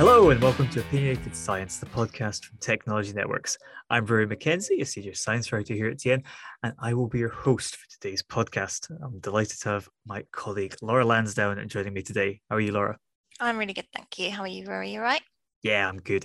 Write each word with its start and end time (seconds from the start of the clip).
Hello 0.00 0.30
and 0.30 0.40
welcome 0.40 0.66
to 0.70 0.80
Opinionated 0.80 1.36
Science, 1.36 1.76
the 1.76 1.84
podcast 1.84 2.46
from 2.46 2.56
Technology 2.56 3.12
Networks. 3.12 3.58
I'm 3.90 4.06
Ruairi 4.06 4.30
Mackenzie, 4.30 4.80
a 4.80 4.86
senior 4.86 5.12
science 5.12 5.52
writer 5.52 5.74
here 5.74 5.88
at 5.88 5.98
TN, 5.98 6.24
and 6.62 6.72
I 6.78 6.94
will 6.94 7.06
be 7.06 7.18
your 7.18 7.28
host 7.28 7.76
for 7.76 7.86
today's 7.90 8.22
podcast. 8.22 8.90
I'm 9.04 9.18
delighted 9.18 9.60
to 9.60 9.68
have 9.68 9.90
my 10.06 10.24
colleague 10.32 10.74
Laura 10.80 11.04
Lansdowne 11.04 11.68
joining 11.68 11.92
me 11.92 12.00
today. 12.00 12.40
How 12.48 12.56
are 12.56 12.60
you, 12.60 12.72
Laura? 12.72 12.96
I'm 13.40 13.58
really 13.58 13.74
good, 13.74 13.88
thank 13.94 14.18
you. 14.18 14.30
How 14.30 14.44
are 14.44 14.48
you, 14.48 14.66
Ruairi? 14.66 14.90
You 14.90 15.02
right? 15.02 15.20
Yeah, 15.62 15.86
I'm 15.86 15.98
good. 15.98 16.24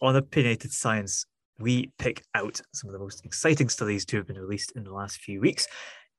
On 0.00 0.16
Opinionated 0.16 0.72
Science, 0.72 1.24
we 1.60 1.92
pick 2.00 2.24
out 2.34 2.60
some 2.74 2.90
of 2.90 2.92
the 2.92 2.98
most 2.98 3.24
exciting 3.24 3.68
studies 3.68 4.04
to 4.06 4.16
have 4.16 4.26
been 4.26 4.40
released 4.40 4.72
in 4.72 4.82
the 4.82 4.92
last 4.92 5.18
few 5.18 5.40
weeks 5.40 5.68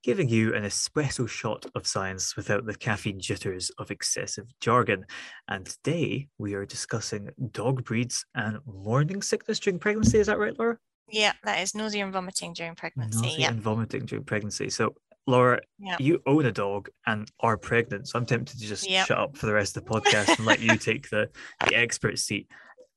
giving 0.03 0.27
you 0.27 0.53
an 0.53 0.63
espresso 0.63 1.27
shot 1.27 1.65
of 1.75 1.87
science 1.87 2.35
without 2.35 2.65
the 2.65 2.75
caffeine 2.75 3.19
jitters 3.19 3.71
of 3.77 3.89
excessive 3.89 4.45
jargon. 4.59 5.05
And 5.47 5.65
today 5.65 6.27
we 6.37 6.53
are 6.55 6.65
discussing 6.65 7.29
dog 7.51 7.85
breeds 7.85 8.25
and 8.35 8.59
morning 8.65 9.21
sickness 9.21 9.59
during 9.59 9.79
pregnancy. 9.79 10.19
Is 10.19 10.27
that 10.27 10.37
right, 10.39 10.57
Laura? 10.59 10.77
Yeah, 11.09 11.33
that 11.43 11.61
is 11.61 11.73
nausea 11.73 12.03
and 12.03 12.13
vomiting 12.13 12.53
during 12.53 12.75
pregnancy. 12.75 13.21
Nausea 13.21 13.39
yeah. 13.39 13.49
and 13.51 13.61
vomiting 13.61 14.05
during 14.05 14.25
pregnancy. 14.25 14.69
So, 14.69 14.93
Laura, 15.25 15.61
Yeah. 15.79 15.95
you 15.99 16.21
own 16.25 16.45
a 16.45 16.51
dog 16.51 16.89
and 17.07 17.31
are 17.39 17.57
pregnant. 17.57 18.09
So 18.09 18.19
I'm 18.19 18.25
tempted 18.25 18.59
to 18.59 18.65
just 18.65 18.89
Yep. 18.89 19.07
shut 19.07 19.17
up 19.17 19.37
for 19.37 19.45
the 19.45 19.53
rest 19.53 19.77
of 19.77 19.85
the 19.85 19.89
podcast 19.89 20.37
and 20.37 20.45
let 20.45 20.59
you 20.59 20.75
take 20.77 21.09
the, 21.09 21.29
the 21.65 21.75
expert 21.75 22.19
seat. 22.19 22.49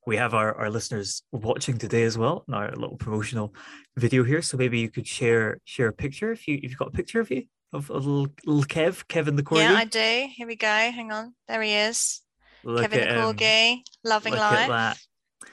We 0.07 0.17
have 0.17 0.35
our, 0.35 0.55
our 0.55 0.71
listeners 0.71 1.23
watching 1.33 1.79
today 1.79 2.05
as 2.05 2.17
well, 2.17 2.45
in 2.47 2.55
our 2.55 2.71
little 2.71 2.97
promotional 2.97 3.55
video 3.97 4.23
here. 4.23 4.41
So 4.41 4.57
maybe 4.57 4.79
you 4.79 4.89
could 4.89 5.07
share 5.07 5.59
share 5.65 5.89
a 5.89 5.93
picture 5.93 6.31
if 6.33 6.47
you 6.47 6.57
if 6.63 6.71
you've 6.71 6.79
got 6.79 6.89
a 6.89 6.93
picture 6.93 7.21
of 7.21 7.31
you 7.31 7.45
of 7.73 7.91
a 7.91 7.95
little 7.95 8.29
little 8.45 8.65
Kev, 8.65 9.07
Kevin 9.09 9.37
the 9.37 9.43
corgi. 9.43 9.59
Yeah, 9.59 9.75
I 9.75 9.85
do. 9.85 10.29
Here 10.35 10.47
we 10.47 10.57
go. 10.57 10.67
Hang 10.67 11.11
on. 11.11 11.35
There 11.49 11.61
he 11.63 11.75
is. 11.75 12.23
Look 12.65 12.83
Kevin 12.83 13.01
at 13.01 13.09
the. 13.09 13.21
Corgi, 13.21 13.83
loving 14.05 14.33
Look 14.33 14.41
life. 14.41 15.07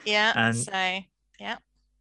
Yeah. 0.04 0.32
And- 0.34 0.56
so 0.56 1.00
yeah. 1.40 1.56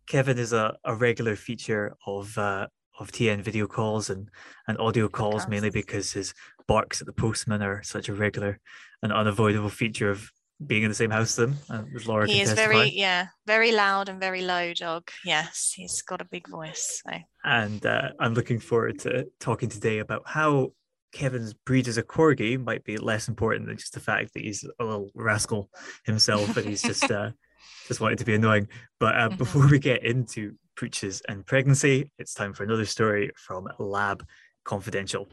Kevin 0.05 0.37
is 0.37 0.53
a, 0.53 0.77
a 0.83 0.93
regular 0.93 1.35
feature 1.35 1.95
of 2.05 2.37
uh, 2.37 2.67
of 2.99 3.11
TN 3.11 3.41
video 3.41 3.67
calls 3.67 4.09
and, 4.09 4.29
and 4.67 4.77
audio 4.77 5.07
calls, 5.07 5.47
mainly 5.47 5.69
because 5.69 6.11
his 6.11 6.33
barks 6.67 7.01
at 7.01 7.07
the 7.07 7.13
postman 7.13 7.63
are 7.63 7.81
such 7.83 8.09
a 8.09 8.13
regular 8.13 8.59
and 9.01 9.11
unavoidable 9.11 9.69
feature 9.69 10.09
of 10.11 10.29
being 10.65 10.83
in 10.83 10.89
the 10.89 10.95
same 10.95 11.09
house 11.11 11.29
as 11.31 11.35
them. 11.35 11.55
And 11.69 11.95
as 11.95 12.07
Laura 12.07 12.27
he 12.27 12.41
is 12.41 12.53
very, 12.53 12.89
yeah, 12.91 13.27
very 13.45 13.71
loud 13.71 14.09
and 14.09 14.19
very 14.19 14.41
low 14.41 14.73
dog. 14.73 15.09
Yes, 15.25 15.73
he's 15.75 16.01
got 16.01 16.21
a 16.21 16.25
big 16.25 16.47
voice. 16.47 17.01
So 17.05 17.17
And 17.43 17.85
uh, 17.85 18.09
I'm 18.19 18.33
looking 18.33 18.59
forward 18.59 18.99
to 18.99 19.27
talking 19.39 19.69
today 19.69 19.99
about 19.99 20.23
how 20.25 20.73
Kevin's 21.11 21.53
breed 21.53 21.87
as 21.87 21.97
a 21.97 22.03
corgi 22.03 22.63
might 22.63 22.83
be 22.83 22.97
less 22.97 23.27
important 23.27 23.67
than 23.67 23.77
just 23.77 23.93
the 23.93 23.99
fact 23.99 24.33
that 24.33 24.43
he's 24.43 24.65
a 24.79 24.83
little 24.83 25.11
rascal 25.15 25.69
himself 26.05 26.57
and 26.57 26.67
he's 26.67 26.83
just 26.83 27.11
uh, 27.11 27.31
just 27.87 27.99
wanted 28.01 28.17
to 28.19 28.25
be 28.25 28.35
annoying. 28.35 28.67
But 28.99 29.15
uh, 29.15 29.29
Mhm. 29.29 29.37
before 29.37 29.67
we 29.67 29.79
get 29.79 30.03
into 30.03 30.55
pooches 30.75 31.21
and 31.27 31.45
pregnancy, 31.45 32.09
it's 32.17 32.33
time 32.33 32.53
for 32.53 32.63
another 32.63 32.85
story 32.85 33.31
from 33.35 33.67
Lab 33.77 34.25
Confidential. 34.63 35.27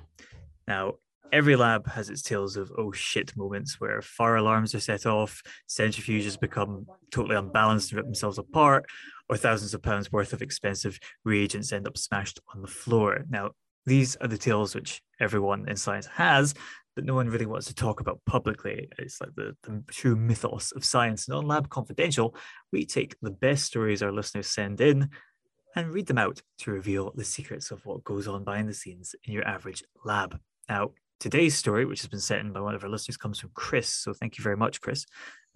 Now, 0.66 0.94
every 1.32 1.56
lab 1.56 1.86
has 1.88 2.10
its 2.10 2.22
tales 2.22 2.56
of 2.56 2.72
oh 2.76 2.92
shit 2.92 3.36
moments 3.36 3.80
where 3.80 4.02
fire 4.02 4.36
alarms 4.36 4.74
are 4.74 4.80
set 4.80 5.06
off, 5.06 5.42
centrifuges 5.68 6.38
become 6.38 6.86
totally 7.10 7.36
unbalanced 7.36 7.90
and 7.90 7.96
rip 7.96 8.06
themselves 8.06 8.38
apart, 8.38 8.86
or 9.28 9.36
thousands 9.36 9.74
of 9.74 9.82
pounds 9.82 10.10
worth 10.10 10.32
of 10.32 10.42
expensive 10.42 10.98
reagents 11.24 11.72
end 11.72 11.86
up 11.86 11.96
smashed 11.96 12.40
on 12.54 12.62
the 12.62 12.68
floor. 12.68 13.24
Now, 13.28 13.50
these 13.86 14.16
are 14.16 14.28
the 14.28 14.38
tales 14.38 14.74
which 14.74 15.02
everyone 15.20 15.68
in 15.68 15.76
science 15.76 16.06
has, 16.06 16.54
but 16.94 17.04
no 17.04 17.14
one 17.14 17.28
really 17.28 17.46
wants 17.46 17.66
to 17.68 17.74
talk 17.74 18.00
about 18.00 18.20
publicly. 18.26 18.88
It's 18.98 19.20
like 19.20 19.34
the, 19.36 19.56
the 19.62 19.82
true 19.90 20.16
mythos 20.16 20.72
of 20.72 20.84
science. 20.84 21.28
And 21.28 21.36
on 21.36 21.46
Lab 21.46 21.68
Confidential, 21.68 22.34
we 22.72 22.84
take 22.84 23.16
the 23.22 23.30
best 23.30 23.64
stories 23.64 24.02
our 24.02 24.12
listeners 24.12 24.48
send 24.48 24.80
in 24.80 25.08
and 25.76 25.94
read 25.94 26.06
them 26.06 26.18
out 26.18 26.42
to 26.58 26.72
reveal 26.72 27.12
the 27.14 27.24
secrets 27.24 27.70
of 27.70 27.84
what 27.86 28.04
goes 28.04 28.26
on 28.26 28.44
behind 28.44 28.68
the 28.68 28.74
scenes 28.74 29.14
in 29.24 29.32
your 29.32 29.46
average 29.46 29.84
lab. 30.04 30.38
Now, 30.68 30.90
today's 31.20 31.54
story, 31.54 31.84
which 31.84 32.00
has 32.00 32.08
been 32.08 32.20
sent 32.20 32.40
in 32.40 32.52
by 32.52 32.60
one 32.60 32.74
of 32.74 32.82
our 32.82 32.90
listeners, 32.90 33.16
comes 33.16 33.38
from 33.38 33.50
Chris. 33.54 33.88
So 33.88 34.12
thank 34.12 34.38
you 34.38 34.42
very 34.42 34.56
much, 34.56 34.80
Chris. 34.80 35.06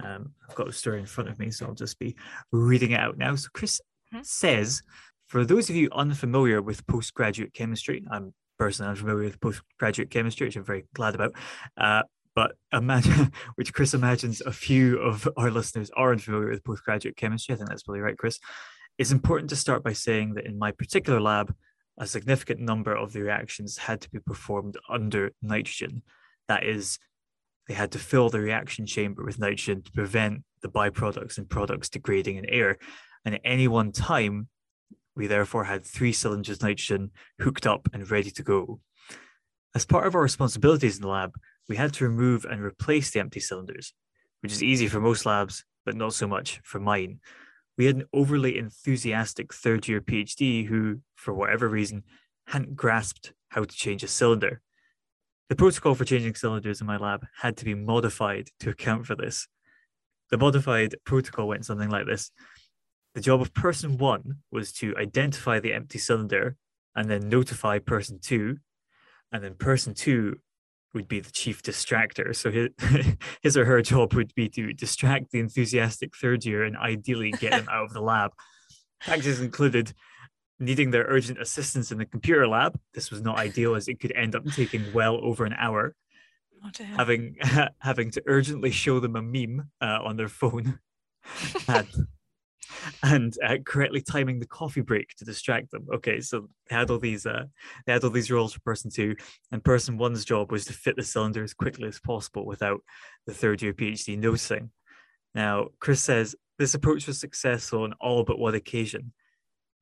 Um, 0.03 0.33
I've 0.49 0.55
got 0.55 0.67
the 0.67 0.73
story 0.73 1.01
in 1.01 1.07
front 1.07 1.31
of 1.31 1.39
me, 1.39 1.51
so 1.51 1.67
I'll 1.67 1.75
just 1.75 1.99
be 1.99 2.15
reading 2.53 2.93
it 2.93 3.01
out 3.01 3.17
now. 3.19 3.35
So 3.35 3.49
Chris 3.53 3.81
Mhm. 4.13 4.25
says, 4.25 4.83
for 5.27 5.45
those 5.45 5.71
of 5.71 5.77
you 5.77 5.89
unfamiliar 5.93 6.61
with 6.63 6.87
postgraduate 6.87 7.55
chemistry, 7.55 8.05
I'm 8.11 8.35
personally 8.59 8.91
unfamiliar 8.91 9.25
with 9.25 9.41
postgraduate 9.41 10.11
chemistry, 10.11 10.47
which 10.47 10.57
I'm 10.57 10.65
very 10.65 10.87
glad 10.95 11.15
about. 11.15 11.33
Uh, 11.77 12.03
but 12.35 12.57
imagine, 12.73 13.33
which 13.57 13.73
Chris 13.73 13.95
imagines 13.95 14.41
a 14.43 14.53
few 14.53 14.99
of 14.99 15.29
our 15.37 15.51
listeners 15.51 15.91
are 15.97 16.13
unfamiliar 16.13 16.51
with 16.51 16.65
postgraduate 16.65 17.17
chemistry. 17.17 17.55
I 17.55 17.57
think 17.57 17.69
that's 17.69 17.83
probably 17.85 18.01
right, 18.01 18.19
Chris. 18.19 18.39
It's 18.99 19.11
important 19.11 19.51
to 19.51 19.57
start 19.57 19.83
by 19.83 19.93
saying 19.93 20.35
that 20.35 20.47
in 20.47 20.59
my 20.59 20.71
particular 20.71 21.21
lab, 21.21 21.55
a 21.99 22.07
significant 22.07 22.61
number 22.61 22.95
of 22.95 23.13
the 23.13 23.23
reactions 23.23 23.79
had 23.79 24.01
to 24.01 24.11
be 24.11 24.19
performed 24.19 24.77
under 24.89 25.31
nitrogen. 25.43 26.03
That 26.49 26.65
is, 26.65 26.99
they 27.69 27.75
had 27.75 27.93
to 27.93 27.99
fill 27.99 28.31
the 28.31 28.41
reaction 28.41 28.87
chamber 28.87 29.25
with 29.25 29.39
nitrogen 29.39 29.83
to 29.83 29.93
prevent 29.93 30.43
the 30.63 30.69
byproducts 30.69 31.39
and 31.39 31.49
products 31.49 31.89
degrading 31.89 32.37
in 32.37 32.49
air. 32.49 32.79
And 33.25 33.35
at 33.35 33.41
any 33.45 33.69
one 33.69 33.93
time, 33.93 34.49
we 35.17 35.27
therefore 35.27 35.65
had 35.65 35.85
three 35.85 36.13
cylinders 36.13 36.57
of 36.57 36.63
nitrogen 36.63 37.11
hooked 37.41 37.67
up 37.67 37.89
and 37.93 38.11
ready 38.11 38.31
to 38.33 38.43
go. 38.43 38.81
As 39.75 39.85
part 39.85 40.07
of 40.07 40.15
our 40.15 40.23
responsibilities 40.23 40.97
in 40.97 41.03
the 41.03 41.09
lab, 41.09 41.35
we 41.69 41.77
had 41.77 41.93
to 41.95 42.05
remove 42.05 42.45
and 42.45 42.61
replace 42.63 43.11
the 43.11 43.21
empty 43.21 43.41
cylinders, 43.41 43.95
which 44.41 44.53
is 44.53 44.63
easy 44.63 44.89
for 44.89 45.01
most 45.01 45.25
labs, 45.25 45.65
but 45.87 45.97
not 45.97 46.15
so 46.15 46.27
much 46.27 46.61
for 46.65 46.81
mine. 46.81 47.21
We 47.77 47.87
had 47.87 47.97
an 47.97 48.05
overly 48.13 48.59
enthusiastic 48.59 49.53
third 49.53 49.89
year 49.89 50.01
PhD 50.01 50.67
who, 50.67 51.01
for 51.25 51.33
whatever 51.33 51.69
reason, 51.69 52.05
hadn't 52.49 52.77
grasped 52.77 53.33
how 53.49 53.65
to 53.65 53.75
change 53.75 54.05
a 54.05 54.09
cylinder. 54.09 54.61
The 55.49 55.57
protocol 55.57 55.95
for 55.95 56.05
changing 56.05 56.35
cylinders 56.35 56.81
in 56.81 56.87
my 56.87 56.99
lab 56.99 57.27
had 57.41 57.57
to 57.57 57.65
be 57.65 57.75
modified 57.75 58.49
to 58.61 58.71
account 58.71 59.07
for 59.07 59.15
this. 59.15 59.49
The 60.31 60.39
modified 60.39 60.97
protocol 61.05 61.49
went 61.49 61.65
something 61.65 61.89
like 61.89 62.07
this 62.07 62.31
The 63.15 63.21
job 63.23 63.41
of 63.41 63.55
person 63.55 63.97
one 63.97 64.39
was 64.53 64.73
to 64.75 64.95
identify 64.97 65.61
the 65.61 65.73
empty 65.73 65.99
cylinder 65.99 66.57
and 66.95 67.11
then 67.11 67.29
notify 67.29 67.79
person 67.79 68.19
two, 68.23 68.59
and 69.33 69.43
then 69.43 69.55
person 69.55 69.95
two 69.95 70.37
would 70.93 71.09
be 71.09 71.21
the 71.21 71.33
chief 71.33 71.63
distractor. 71.63 72.35
So 72.37 72.51
his, 72.51 72.69
his 73.43 73.57
or 73.57 73.65
her 73.65 73.83
job 73.83 74.15
would 74.15 74.35
be 74.35 74.49
to 74.51 74.73
distract 74.73 75.31
the 75.31 75.41
enthusiastic 75.41 76.17
third 76.17 76.45
year 76.45 76.65
and 76.65 76.77
ideally 76.77 77.33
get 77.33 77.51
them 77.51 77.69
out 77.71 77.85
of 77.85 77.93
the 77.93 78.01
lab. 78.01 78.33
Practices 79.01 79.41
included 79.41 79.93
needing 80.59 80.91
their 80.91 81.05
urgent 81.09 81.41
assistance 81.41 81.91
in 81.91 81.99
the 81.99 82.05
computer 82.05 82.47
lab. 82.47 82.79
This 82.93 83.11
was 83.11 83.21
not 83.21 83.39
ideal 83.39 83.75
as 83.75 83.89
it 83.89 84.01
could 84.01 84.13
end 84.13 84.35
up 84.35 84.45
taking 84.53 84.93
well 84.93 85.19
over 85.23 85.45
an 85.45 85.55
hour. 85.55 85.95
oh. 86.65 86.85
Having 86.97 87.37
having 87.79 88.11
to 88.13 88.23
urgently 88.27 88.71
show 88.71 89.01
them 89.01 89.17
a 89.17 89.23
meme 89.23 89.71
uh, 89.81 89.99
on 90.05 90.17
their 90.17 90.29
phone, 90.29 90.79
and, 91.69 91.89
and 93.03 93.35
uh, 93.45 93.57
correctly 93.65 94.01
timing 94.01 94.39
the 94.39 94.47
coffee 94.47 94.81
break 94.81 95.09
to 95.17 95.25
distract 95.25 95.71
them. 95.71 95.87
Okay, 95.93 96.21
so 96.21 96.49
they 96.69 96.77
had 96.77 96.91
all 96.91 96.99
these 96.99 97.27
uh, 97.27 97.45
they 97.87 97.93
had 97.93 98.05
all 98.05 98.11
these 98.11 98.31
roles 98.31 98.55
for 98.55 98.61
person 98.61 98.91
two, 98.91 99.17
and 99.51 99.63
person 99.63 99.99
one's 99.99 100.25
job 100.25 100.53
was 100.53 100.65
to 100.67 100.73
fit 100.73 100.97
the 100.97 101.03
cylinder 101.03 101.43
as 101.43 101.55
quickly 101.55 101.89
as 101.89 102.01
possible 102.01 102.47
without 102.47 102.81
the 103.27 103.35
third 103.35 103.61
year 103.61 103.75
PhD 103.75 104.19
noticing. 104.19 104.71
Now, 105.35 105.69
Chris 105.81 106.03
says 106.03 106.37
this 106.59 106.75
approach 106.75 107.07
was 107.07 107.19
successful 107.19 107.83
on 107.83 107.95
all 108.01 108.23
but 108.25 108.39
one 108.39 108.55
occasion. 108.55 109.13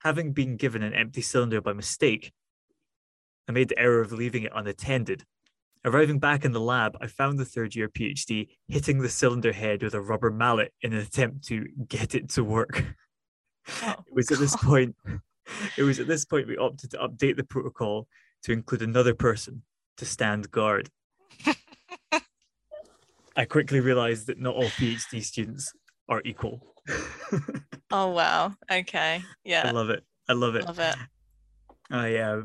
Having 0.03 0.33
been 0.33 0.57
given 0.57 0.83
an 0.83 0.95
empty 0.95 1.23
cylinder 1.23 1.61
by 1.61 1.73
mistake, 1.73 2.33
I 3.49 3.53
made 3.53 3.69
the 3.69 3.79
error 3.79 4.01
of 4.01 4.13
leaving 4.13 4.43
it 4.43 4.53
unattended. 4.55 5.25
Arriving 5.85 6.19
back 6.19 6.45
in 6.45 6.51
the 6.53 6.61
lab, 6.61 6.97
I 7.01 7.07
found 7.07 7.39
the 7.39 7.45
third 7.45 7.77
year 7.77 7.89
PhD 7.89 8.49
hitting 8.69 8.99
the 8.99 9.09
cylinder 9.09 9.53
head 9.53 9.83
with 9.83 9.95
a 9.95 10.01
rubber 10.01 10.31
mallet 10.31 10.73
in 10.81 10.93
an 10.93 10.99
attempt 10.99 11.45
to 11.49 11.67
get 11.89 12.17
it 12.17 12.31
to 12.31 12.43
work. 12.43 12.85
Oh, 13.83 13.95
It 14.09 14.15
was 14.15 14.31
at 14.33 14.39
this 14.39 14.57
point, 14.57 14.97
it 15.77 15.83
was 15.83 16.01
at 16.01 16.09
this 16.09 16.25
point 16.25 16.49
we 16.49 16.57
opted 16.57 16.91
to 16.93 16.99
update 16.99 17.37
the 17.37 17.45
protocol 17.45 18.09
to 18.43 18.53
include 18.53 18.83
another 18.83 19.15
person 19.15 19.63
to 19.99 20.05
stand 20.05 20.51
guard. 20.51 20.91
I 23.37 23.45
quickly 23.45 23.79
realized 23.81 24.27
that 24.27 24.41
not 24.41 24.57
all 24.57 24.65
PhD 24.65 25.23
students 25.23 25.73
are 26.09 26.23
equal. 26.25 26.72
Oh 27.95 28.09
wow. 28.09 28.55
Okay. 28.71 29.21
Yeah. 29.45 29.69
I 29.69 29.71
love 29.71 29.91
it. 29.91 30.03
I 30.29 30.33
love 30.33 30.55
it. 30.55 30.65
Love 30.65 30.79
it. 30.79 30.97
I 31.91 32.17
uh, 32.17 32.43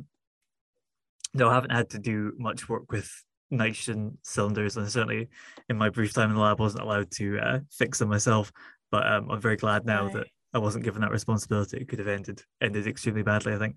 no, 1.34 1.50
I 1.50 1.54
haven't 1.54 1.72
had 1.72 1.90
to 1.92 2.00
do 2.00 2.34
much 2.38 2.68
work 2.68 2.92
with 2.92 3.10
nitrogen 3.50 4.18
cylinders, 4.24 4.76
and 4.76 4.90
certainly 4.92 5.30
in 5.70 5.78
my 5.78 5.90
brief 5.90 6.14
time 6.14 6.30
in 6.30 6.36
the 6.36 6.42
lab, 6.42 6.60
I 6.60 6.64
wasn't 6.64 6.84
allowed 6.84 7.12
to 7.12 7.40
uh, 7.40 7.60
fix 7.72 8.00
them 8.00 8.10
myself. 8.10 8.52
But 8.92 9.08
um, 9.08 9.30
I'm 9.32 9.40
very 9.42 9.56
glad 9.56 9.86
now 9.86 10.04
Right. 10.06 10.14
that 10.14 10.28
I 10.54 10.60
wasn't 10.60 10.84
given 10.84 11.02
that 11.02 11.12
responsibility. 11.12 11.78
It 11.78 11.88
could 11.88 12.00
have 12.00 12.08
ended 12.10 12.44
ended 12.62 12.88
extremely 12.88 13.24
badly, 13.24 13.54
I 13.54 13.58
think. 13.58 13.76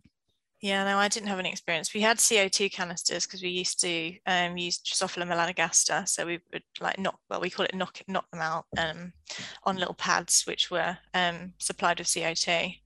Yeah, 0.60 0.84
no, 0.84 0.98
I 0.98 1.08
didn't 1.08 1.28
have 1.30 1.38
any 1.38 1.50
experience. 1.50 1.94
We 1.94 2.02
had 2.02 2.18
CO2 2.18 2.68
canisters 2.68 3.24
because 3.26 3.42
we 3.42 3.48
used 3.48 3.80
to 3.80 4.14
um, 4.26 4.58
use 4.58 4.78
Drosophila 4.78 5.26
melanogaster. 5.26 6.06
So 6.06 6.26
we 6.26 6.40
would 6.52 6.62
like 6.80 6.98
knock, 6.98 7.18
well, 7.30 7.40
we 7.40 7.48
call 7.48 7.64
it 7.64 7.74
knock 7.74 8.02
knock 8.06 8.30
them 8.30 8.42
out 8.42 8.66
um, 8.76 9.12
on 9.64 9.76
little 9.76 9.94
pads 9.94 10.42
which 10.46 10.70
were 10.70 10.98
um, 11.14 11.54
supplied 11.58 11.98
with 11.98 12.08
CO2. 12.08 12.78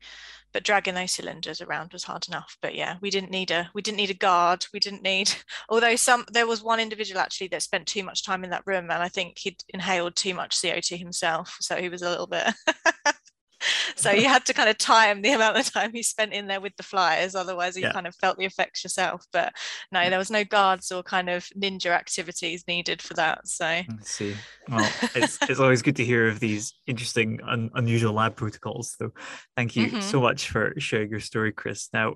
But 0.52 0.62
dragging 0.62 0.94
those 0.94 1.10
cylinders 1.10 1.60
around 1.60 1.92
was 1.92 2.04
hard 2.04 2.28
enough. 2.28 2.56
But 2.62 2.76
yeah, 2.76 2.98
we 3.00 3.10
didn't 3.10 3.32
need 3.32 3.50
a 3.50 3.68
we 3.74 3.82
didn't 3.82 3.96
need 3.96 4.10
a 4.10 4.14
guard. 4.14 4.66
We 4.72 4.78
didn't 4.78 5.02
need. 5.02 5.34
Although 5.68 5.96
some 5.96 6.26
there 6.30 6.46
was 6.46 6.62
one 6.62 6.78
individual 6.78 7.20
actually 7.20 7.48
that 7.48 7.62
spent 7.62 7.88
too 7.88 8.04
much 8.04 8.24
time 8.24 8.44
in 8.44 8.50
that 8.50 8.62
room, 8.66 8.88
and 8.88 9.02
I 9.02 9.08
think 9.08 9.38
he'd 9.38 9.64
inhaled 9.70 10.14
too 10.14 10.32
much 10.32 10.56
CO2 10.56 10.96
himself, 10.96 11.56
so 11.60 11.74
he 11.74 11.88
was 11.88 12.02
a 12.02 12.10
little 12.10 12.28
bit. 12.28 12.54
so 13.96 14.10
you 14.10 14.28
had 14.28 14.44
to 14.44 14.54
kind 14.54 14.68
of 14.68 14.78
time 14.78 15.22
the 15.22 15.30
amount 15.32 15.56
of 15.56 15.72
time 15.72 15.90
you 15.94 16.02
spent 16.02 16.32
in 16.32 16.46
there 16.46 16.60
with 16.60 16.76
the 16.76 16.82
flyers 16.82 17.34
otherwise 17.34 17.76
you 17.76 17.82
yeah. 17.82 17.92
kind 17.92 18.06
of 18.06 18.14
felt 18.16 18.38
the 18.38 18.44
effects 18.44 18.84
yourself 18.84 19.24
but 19.32 19.52
no 19.92 20.08
there 20.08 20.18
was 20.18 20.30
no 20.30 20.44
guards 20.44 20.90
or 20.90 21.02
kind 21.02 21.28
of 21.28 21.46
ninja 21.58 21.90
activities 21.90 22.64
needed 22.66 23.00
for 23.00 23.14
that 23.14 23.46
so 23.46 23.66
I 23.66 23.86
see 24.02 24.34
well 24.68 24.90
it's, 25.14 25.38
it's 25.42 25.60
always 25.60 25.82
good 25.82 25.96
to 25.96 26.04
hear 26.04 26.28
of 26.28 26.40
these 26.40 26.74
interesting 26.86 27.40
un- 27.46 27.70
unusual 27.74 28.12
lab 28.12 28.36
protocols 28.36 28.94
so 28.98 29.12
thank 29.56 29.76
you 29.76 29.86
mm-hmm. 29.88 30.00
so 30.00 30.20
much 30.20 30.50
for 30.50 30.74
sharing 30.78 31.10
your 31.10 31.20
story 31.20 31.52
chris 31.52 31.88
now 31.92 32.14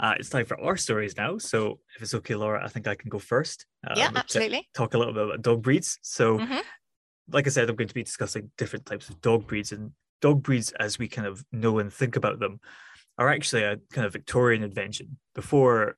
uh, 0.00 0.14
it's 0.18 0.28
time 0.28 0.46
for 0.46 0.60
our 0.60 0.76
stories 0.76 1.16
now. 1.16 1.38
So, 1.38 1.80
if 1.96 2.02
it's 2.02 2.14
okay, 2.14 2.36
Laura, 2.36 2.64
I 2.64 2.68
think 2.68 2.86
I 2.86 2.94
can 2.94 3.08
go 3.08 3.18
first. 3.18 3.66
Um, 3.86 3.94
yeah, 3.96 4.10
absolutely. 4.14 4.68
Talk 4.74 4.94
a 4.94 4.98
little 4.98 5.12
bit 5.12 5.24
about 5.24 5.42
dog 5.42 5.62
breeds. 5.62 5.98
So, 6.02 6.38
mm-hmm. 6.38 6.58
like 7.30 7.46
I 7.46 7.50
said, 7.50 7.68
I'm 7.68 7.74
going 7.74 7.88
to 7.88 7.94
be 7.94 8.04
discussing 8.04 8.50
different 8.56 8.86
types 8.86 9.08
of 9.08 9.20
dog 9.20 9.48
breeds, 9.48 9.72
and 9.72 9.90
dog 10.20 10.42
breeds 10.42 10.72
as 10.72 10.98
we 10.98 11.08
kind 11.08 11.26
of 11.26 11.44
know 11.52 11.78
and 11.78 11.92
think 11.92 12.16
about 12.16 12.38
them 12.38 12.60
are 13.18 13.28
actually 13.28 13.64
a 13.64 13.78
kind 13.92 14.06
of 14.06 14.12
Victorian 14.12 14.62
invention. 14.62 15.18
Before 15.34 15.96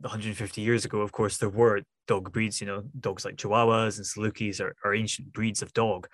150 0.00 0.60
years 0.60 0.84
ago, 0.84 1.00
of 1.00 1.12
course, 1.12 1.36
there 1.38 1.48
were 1.48 1.82
dog 2.06 2.32
breeds, 2.32 2.60
you 2.60 2.66
know, 2.66 2.82
dogs 2.98 3.24
like 3.24 3.36
Chihuahuas 3.36 3.98
and 3.98 4.06
Salukis 4.06 4.60
are, 4.60 4.74
are 4.84 4.94
ancient 4.94 5.32
breeds 5.32 5.62
of 5.62 5.72
dog. 5.72 6.08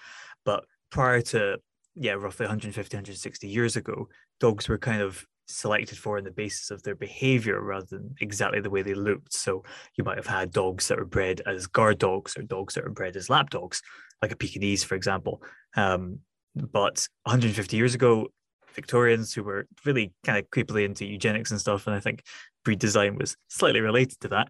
But 0.45 0.65
prior 0.91 1.21
to, 1.23 1.59
yeah, 1.95 2.13
roughly 2.13 2.45
150, 2.45 2.97
160 2.97 3.49
years 3.49 3.77
ago, 3.77 4.09
dogs 4.41 4.69
were 4.69 4.79
kind 4.79 5.01
of 5.01 5.25
selected 5.47 5.99
for 5.99 6.17
on 6.19 6.25
the 6.25 6.31
basis 6.31 6.71
of 6.71 6.83
their 6.83 6.95
behavior 6.95 7.61
rather 7.61 7.87
than 7.91 8.15
exactly 8.21 8.61
the 8.61 8.71
way 8.71 8.83
they 8.83 8.95
looked. 8.95 9.33
So 9.33 9.63
you 9.97 10.05
might 10.05 10.17
have 10.17 10.27
had 10.27 10.53
dogs 10.53 10.89
that 10.89 10.99
were 10.99 11.05
bred 11.05 11.43
as 11.47 11.67
guard 11.67 11.99
dogs 11.99 12.37
or 12.37 12.43
dogs 12.43 12.75
that 12.75 12.85
are 12.85 12.91
bred 12.91 13.17
as 13.17 13.31
lap 13.31 13.51
dogs, 13.51 13.83
like 14.23 14.33
a 14.33 14.37
Pekingese, 14.37 14.85
for 14.85 14.95
example. 14.95 15.43
Um, 15.77 16.21
but 16.55 17.09
150 17.25 17.77
years 17.77 17.95
ago, 17.95 18.29
Victorians 18.75 19.33
who 19.33 19.43
were 19.43 19.67
really 19.85 20.13
kind 20.25 20.39
of 20.39 20.51
creepily 20.51 20.85
into 20.85 21.05
eugenics 21.05 21.51
and 21.51 21.61
stuff, 21.61 21.87
and 21.87 21.95
I 21.95 22.01
think 22.01 22.23
breed 22.65 22.79
design 22.79 23.17
was 23.17 23.37
slightly 23.49 23.81
related 23.81 24.21
to 24.21 24.29
that, 24.29 24.49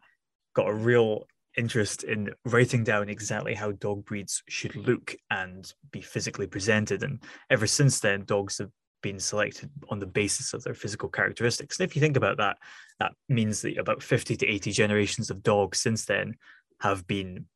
got 0.55 0.69
a 0.69 0.75
real 0.75 1.27
interest 1.57 2.05
in 2.05 2.31
writing 2.45 2.85
down 2.85 3.09
exactly 3.09 3.55
how 3.55 3.73
dog 3.73 4.05
breeds 4.05 4.43
should 4.49 4.75
look 4.77 5.15
and 5.31 5.73
be 5.93 6.01
physically 6.01 6.47
presented. 6.47 7.03
And 7.03 7.23
ever 7.51 7.67
since 7.67 8.01
then, 8.01 8.25
dogs 8.25 8.59
have 8.59 8.71
been 9.03 9.21
selected 9.21 9.71
on 9.91 9.99
the 9.99 10.07
basis 10.07 10.55
of 10.55 10.65
their 10.65 10.75
physical 10.75 11.09
characteristics. 11.09 11.79
And 11.79 11.89
if 11.89 11.95
you 11.95 12.01
think 12.01 12.17
about 12.17 12.39
that, 12.39 12.57
that 12.99 13.13
means 13.29 13.63
that 13.63 13.77
about 13.77 14.03
50 14.03 14.37
to 14.37 14.47
80 14.47 14.73
generations 14.73 15.31
of 15.31 15.43
dogs 15.43 15.81
since 15.81 16.07
then 16.07 16.35
have 16.81 17.07
been 17.07 17.47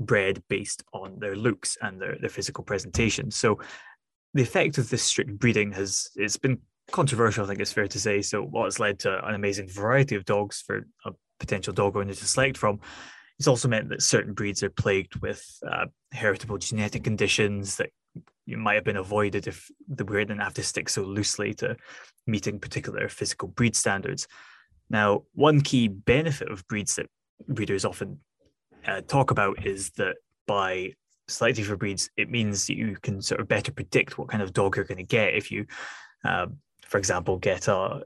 bred 0.00 0.42
based 0.48 0.82
on 0.92 1.18
their 1.18 1.36
looks 1.36 1.76
and 1.80 2.00
their, 2.00 2.16
their 2.20 2.30
physical 2.30 2.64
presentation. 2.64 3.30
So 3.30 3.60
the 4.34 4.42
effect 4.42 4.78
of 4.78 4.90
this 4.90 5.02
strict 5.02 5.38
breeding 5.38 5.72
has 5.72 6.10
it's 6.16 6.36
been 6.36 6.58
controversial, 6.90 7.44
I 7.44 7.48
think 7.48 7.60
it's 7.60 7.72
fair 7.72 7.86
to 7.86 8.00
say. 8.00 8.22
So 8.22 8.42
what 8.42 8.64
has 8.64 8.80
led 8.80 8.98
to 9.00 9.24
an 9.26 9.34
amazing 9.34 9.68
variety 9.68 10.16
of 10.16 10.24
dogs 10.24 10.62
for 10.66 10.86
a 11.04 11.10
potential 11.40 11.72
dog 11.72 11.96
owner 11.96 12.14
to 12.14 12.26
select 12.26 12.56
from. 12.56 12.78
It's 13.38 13.48
also 13.48 13.68
meant 13.68 13.88
that 13.88 14.02
certain 14.02 14.34
breeds 14.34 14.62
are 14.62 14.70
plagued 14.70 15.16
with 15.16 15.42
uh, 15.66 15.86
heritable 16.12 16.58
genetic 16.58 17.02
conditions 17.02 17.76
that 17.76 17.90
you 18.44 18.58
might 18.58 18.74
have 18.74 18.84
been 18.84 18.96
avoided 18.96 19.46
if 19.46 19.70
the 19.88 20.04
breed 20.04 20.28
didn't 20.28 20.42
have 20.42 20.54
to 20.54 20.62
stick 20.62 20.88
so 20.88 21.02
loosely 21.02 21.54
to 21.54 21.76
meeting 22.26 22.60
particular 22.60 23.08
physical 23.08 23.48
breed 23.48 23.74
standards. 23.74 24.28
Now, 24.90 25.22
one 25.32 25.62
key 25.62 25.88
benefit 25.88 26.50
of 26.50 26.66
breeds 26.68 26.96
that 26.96 27.06
breeders 27.48 27.84
often 27.84 28.20
uh, 28.86 29.00
talk 29.02 29.30
about 29.30 29.66
is 29.66 29.90
that 29.92 30.16
by 30.46 30.94
selecting 31.28 31.64
for 31.64 31.76
breeds, 31.76 32.10
it 32.16 32.30
means 32.30 32.66
that 32.66 32.76
you 32.76 32.96
can 33.02 33.22
sort 33.22 33.40
of 33.40 33.48
better 33.48 33.72
predict 33.72 34.18
what 34.18 34.28
kind 34.28 34.42
of 34.42 34.52
dog 34.52 34.76
you're 34.76 34.84
going 34.84 34.98
to 34.98 35.04
get. 35.04 35.34
If 35.34 35.50
you, 35.50 35.66
uh, 36.24 36.46
for 36.84 36.98
example, 36.98 37.38
get 37.38 37.68
a, 37.68 38.02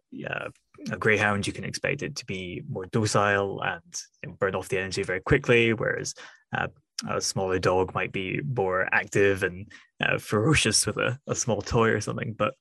a 0.91 0.97
greyhound, 0.99 1.47
you 1.47 1.53
can 1.53 1.65
expect 1.65 2.03
it 2.03 2.17
to 2.17 2.27
be 2.27 2.63
more 2.69 2.87
docile 2.87 3.63
and 3.63 4.39
burn 4.39 4.55
off 4.55 4.69
the 4.69 4.79
energy 4.79 5.03
very 5.03 5.21
quickly, 5.21 5.73
whereas 5.73 6.15
uh, 6.57 6.69
a 7.09 7.21
smaller 7.21 7.59
dog 7.59 7.95
might 7.95 8.13
be 8.13 8.41
more 8.43 8.89
active 8.93 9.43
and 9.43 9.71
uh, 10.03 10.19
ferocious 10.19 10.87
with 10.87 10.97
a, 10.99 11.19
a 11.27 11.35
small 11.35 11.63
toy 11.63 11.89
or 11.89 12.01
something. 12.01 12.35
But 12.37 12.55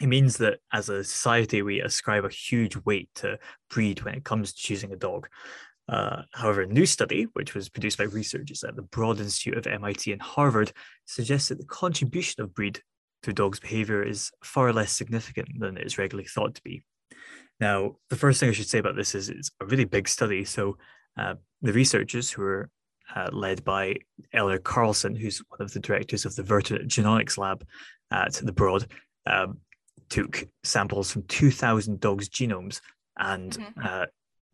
it 0.00 0.06
means 0.06 0.38
that 0.38 0.58
as 0.72 0.88
a 0.88 1.04
society, 1.04 1.62
we 1.62 1.80
ascribe 1.80 2.24
a 2.24 2.28
huge 2.30 2.76
weight 2.84 3.10
to 3.16 3.38
breed 3.70 4.02
when 4.02 4.14
it 4.14 4.24
comes 4.24 4.52
to 4.52 4.62
choosing 4.62 4.92
a 4.92 4.96
dog. 4.96 5.28
Uh, 5.88 6.22
however, 6.32 6.62
a 6.62 6.66
new 6.66 6.86
study, 6.86 7.26
which 7.34 7.54
was 7.54 7.68
produced 7.68 7.98
by 7.98 8.04
researchers 8.04 8.64
at 8.64 8.74
the 8.74 8.82
Broad 8.82 9.20
Institute 9.20 9.56
of 9.56 9.66
MIT 9.66 10.12
and 10.12 10.22
Harvard, 10.22 10.72
suggests 11.04 11.48
that 11.48 11.58
the 11.58 11.66
contribution 11.66 12.42
of 12.42 12.54
breed 12.54 12.80
to 13.22 13.32
dog's 13.32 13.60
behavior 13.60 14.02
is 14.02 14.30
far 14.42 14.72
less 14.72 14.92
significant 14.92 15.48
than 15.58 15.76
it 15.76 15.86
is 15.86 15.98
regularly 15.98 16.28
thought 16.28 16.54
to 16.54 16.62
be. 16.62 16.82
Now, 17.60 17.96
the 18.10 18.16
first 18.16 18.40
thing 18.40 18.48
I 18.48 18.52
should 18.52 18.68
say 18.68 18.78
about 18.78 18.96
this 18.96 19.14
is 19.14 19.28
it's 19.28 19.50
a 19.60 19.66
really 19.66 19.84
big 19.84 20.08
study. 20.08 20.44
So, 20.44 20.76
uh, 21.16 21.34
the 21.62 21.72
researchers 21.72 22.30
who 22.30 22.42
are 22.42 22.70
uh, 23.14 23.28
led 23.32 23.62
by 23.64 23.96
Elinor 24.32 24.58
Karlsson, 24.58 25.16
who's 25.16 25.42
one 25.48 25.60
of 25.60 25.72
the 25.72 25.80
directors 25.80 26.24
of 26.24 26.34
the 26.34 26.42
Vertebrate 26.42 26.88
Genomics 26.88 27.38
Lab 27.38 27.64
at 28.10 28.32
the 28.34 28.52
Broad, 28.52 28.86
um, 29.26 29.58
took 30.08 30.46
samples 30.62 31.10
from 31.10 31.22
2,000 31.24 32.00
dogs' 32.00 32.28
genomes 32.28 32.80
and 33.18 33.52
mm-hmm. 33.52 33.80
uh, 33.82 34.06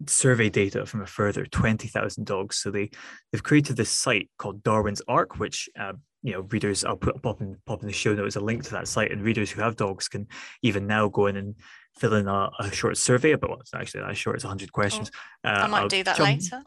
survey 0.06 0.48
data 0.48 0.86
from 0.86 1.02
a 1.02 1.06
further 1.06 1.44
20,000 1.46 2.24
dogs. 2.24 2.58
So 2.58 2.70
they, 2.70 2.90
they've 3.30 3.42
created 3.42 3.76
this 3.76 3.90
site 3.90 4.30
called 4.38 4.62
Darwin's 4.62 5.02
Ark, 5.08 5.38
which, 5.38 5.68
uh, 5.78 5.92
you 6.22 6.32
know, 6.32 6.40
readers, 6.50 6.84
I'll 6.84 6.96
put 6.96 7.22
pop 7.22 7.40
in, 7.40 7.56
pop 7.66 7.80
in 7.82 7.86
the 7.86 7.92
show 7.92 8.14
notes 8.14 8.36
a 8.36 8.40
link 8.40 8.64
to 8.64 8.70
that 8.72 8.88
site, 8.88 9.10
and 9.10 9.22
readers 9.22 9.50
who 9.50 9.62
have 9.62 9.76
dogs 9.76 10.08
can 10.08 10.26
even 10.62 10.86
now 10.86 11.08
go 11.08 11.26
in 11.26 11.36
and 11.36 11.54
fill 11.98 12.14
in 12.14 12.28
a, 12.28 12.50
a 12.58 12.70
short 12.70 12.96
survey 12.96 13.32
about 13.32 13.50
what's 13.50 13.74
actually 13.74 14.02
that 14.02 14.16
short, 14.16 14.36
it's 14.36 14.44
100 14.44 14.72
questions. 14.72 15.10
Oh, 15.44 15.50
uh, 15.50 15.52
I 15.52 15.66
might 15.66 15.80
I'll 15.80 15.88
do 15.88 16.04
that 16.04 16.18
later. 16.18 16.62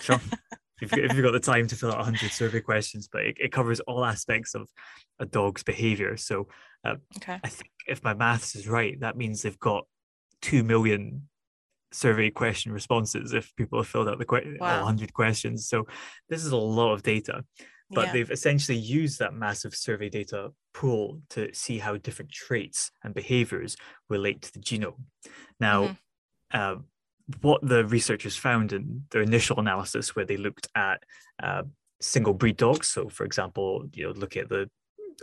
sure. 0.00 0.20
if, 0.82 0.92
if 0.92 1.14
you've 1.14 1.24
got 1.24 1.32
the 1.32 1.40
time 1.40 1.66
to 1.68 1.76
fill 1.76 1.90
out 1.90 1.98
100 1.98 2.30
survey 2.30 2.60
questions, 2.60 3.08
but 3.10 3.22
it, 3.22 3.36
it 3.38 3.52
covers 3.52 3.80
all 3.80 4.04
aspects 4.04 4.54
of 4.54 4.68
a 5.18 5.26
dog's 5.26 5.62
behavior. 5.62 6.16
So 6.16 6.48
uh, 6.84 6.96
okay. 7.18 7.38
I 7.42 7.48
think 7.48 7.70
if 7.86 8.02
my 8.02 8.14
maths 8.14 8.54
is 8.56 8.68
right, 8.68 8.98
that 9.00 9.16
means 9.16 9.42
they've 9.42 9.58
got 9.58 9.86
2 10.42 10.64
million 10.64 11.28
survey 11.94 12.30
question 12.30 12.72
responses 12.72 13.32
if 13.32 13.54
people 13.56 13.78
have 13.78 13.88
filled 13.88 14.08
out 14.08 14.18
the 14.18 14.24
que- 14.24 14.56
wow. 14.60 14.78
100 14.78 15.12
questions. 15.14 15.68
So 15.68 15.86
this 16.28 16.44
is 16.44 16.52
a 16.52 16.56
lot 16.56 16.92
of 16.92 17.02
data, 17.02 17.44
but 17.90 18.06
yeah. 18.06 18.12
they've 18.12 18.30
essentially 18.30 18.78
used 18.78 19.18
that 19.20 19.34
massive 19.34 19.74
survey 19.74 20.08
data 20.08 20.50
pool 20.72 21.20
to 21.30 21.54
see 21.54 21.78
how 21.78 21.96
different 21.96 22.32
traits 22.32 22.90
and 23.02 23.14
behaviors 23.14 23.76
relate 24.08 24.42
to 24.42 24.52
the 24.52 24.58
genome. 24.58 25.04
Now, 25.60 25.96
mm-hmm. 26.52 26.60
uh, 26.60 26.76
what 27.40 27.66
the 27.66 27.86
researchers 27.86 28.36
found 28.36 28.72
in 28.72 29.04
their 29.10 29.22
initial 29.22 29.58
analysis, 29.58 30.14
where 30.14 30.26
they 30.26 30.36
looked 30.36 30.68
at 30.74 31.02
uh, 31.42 31.62
single 32.00 32.34
breed 32.34 32.56
dogs, 32.56 32.88
so 32.88 33.08
for 33.08 33.24
example, 33.24 33.86
you 33.92 34.04
know, 34.04 34.12
look 34.12 34.36
at 34.36 34.48
the 34.48 34.68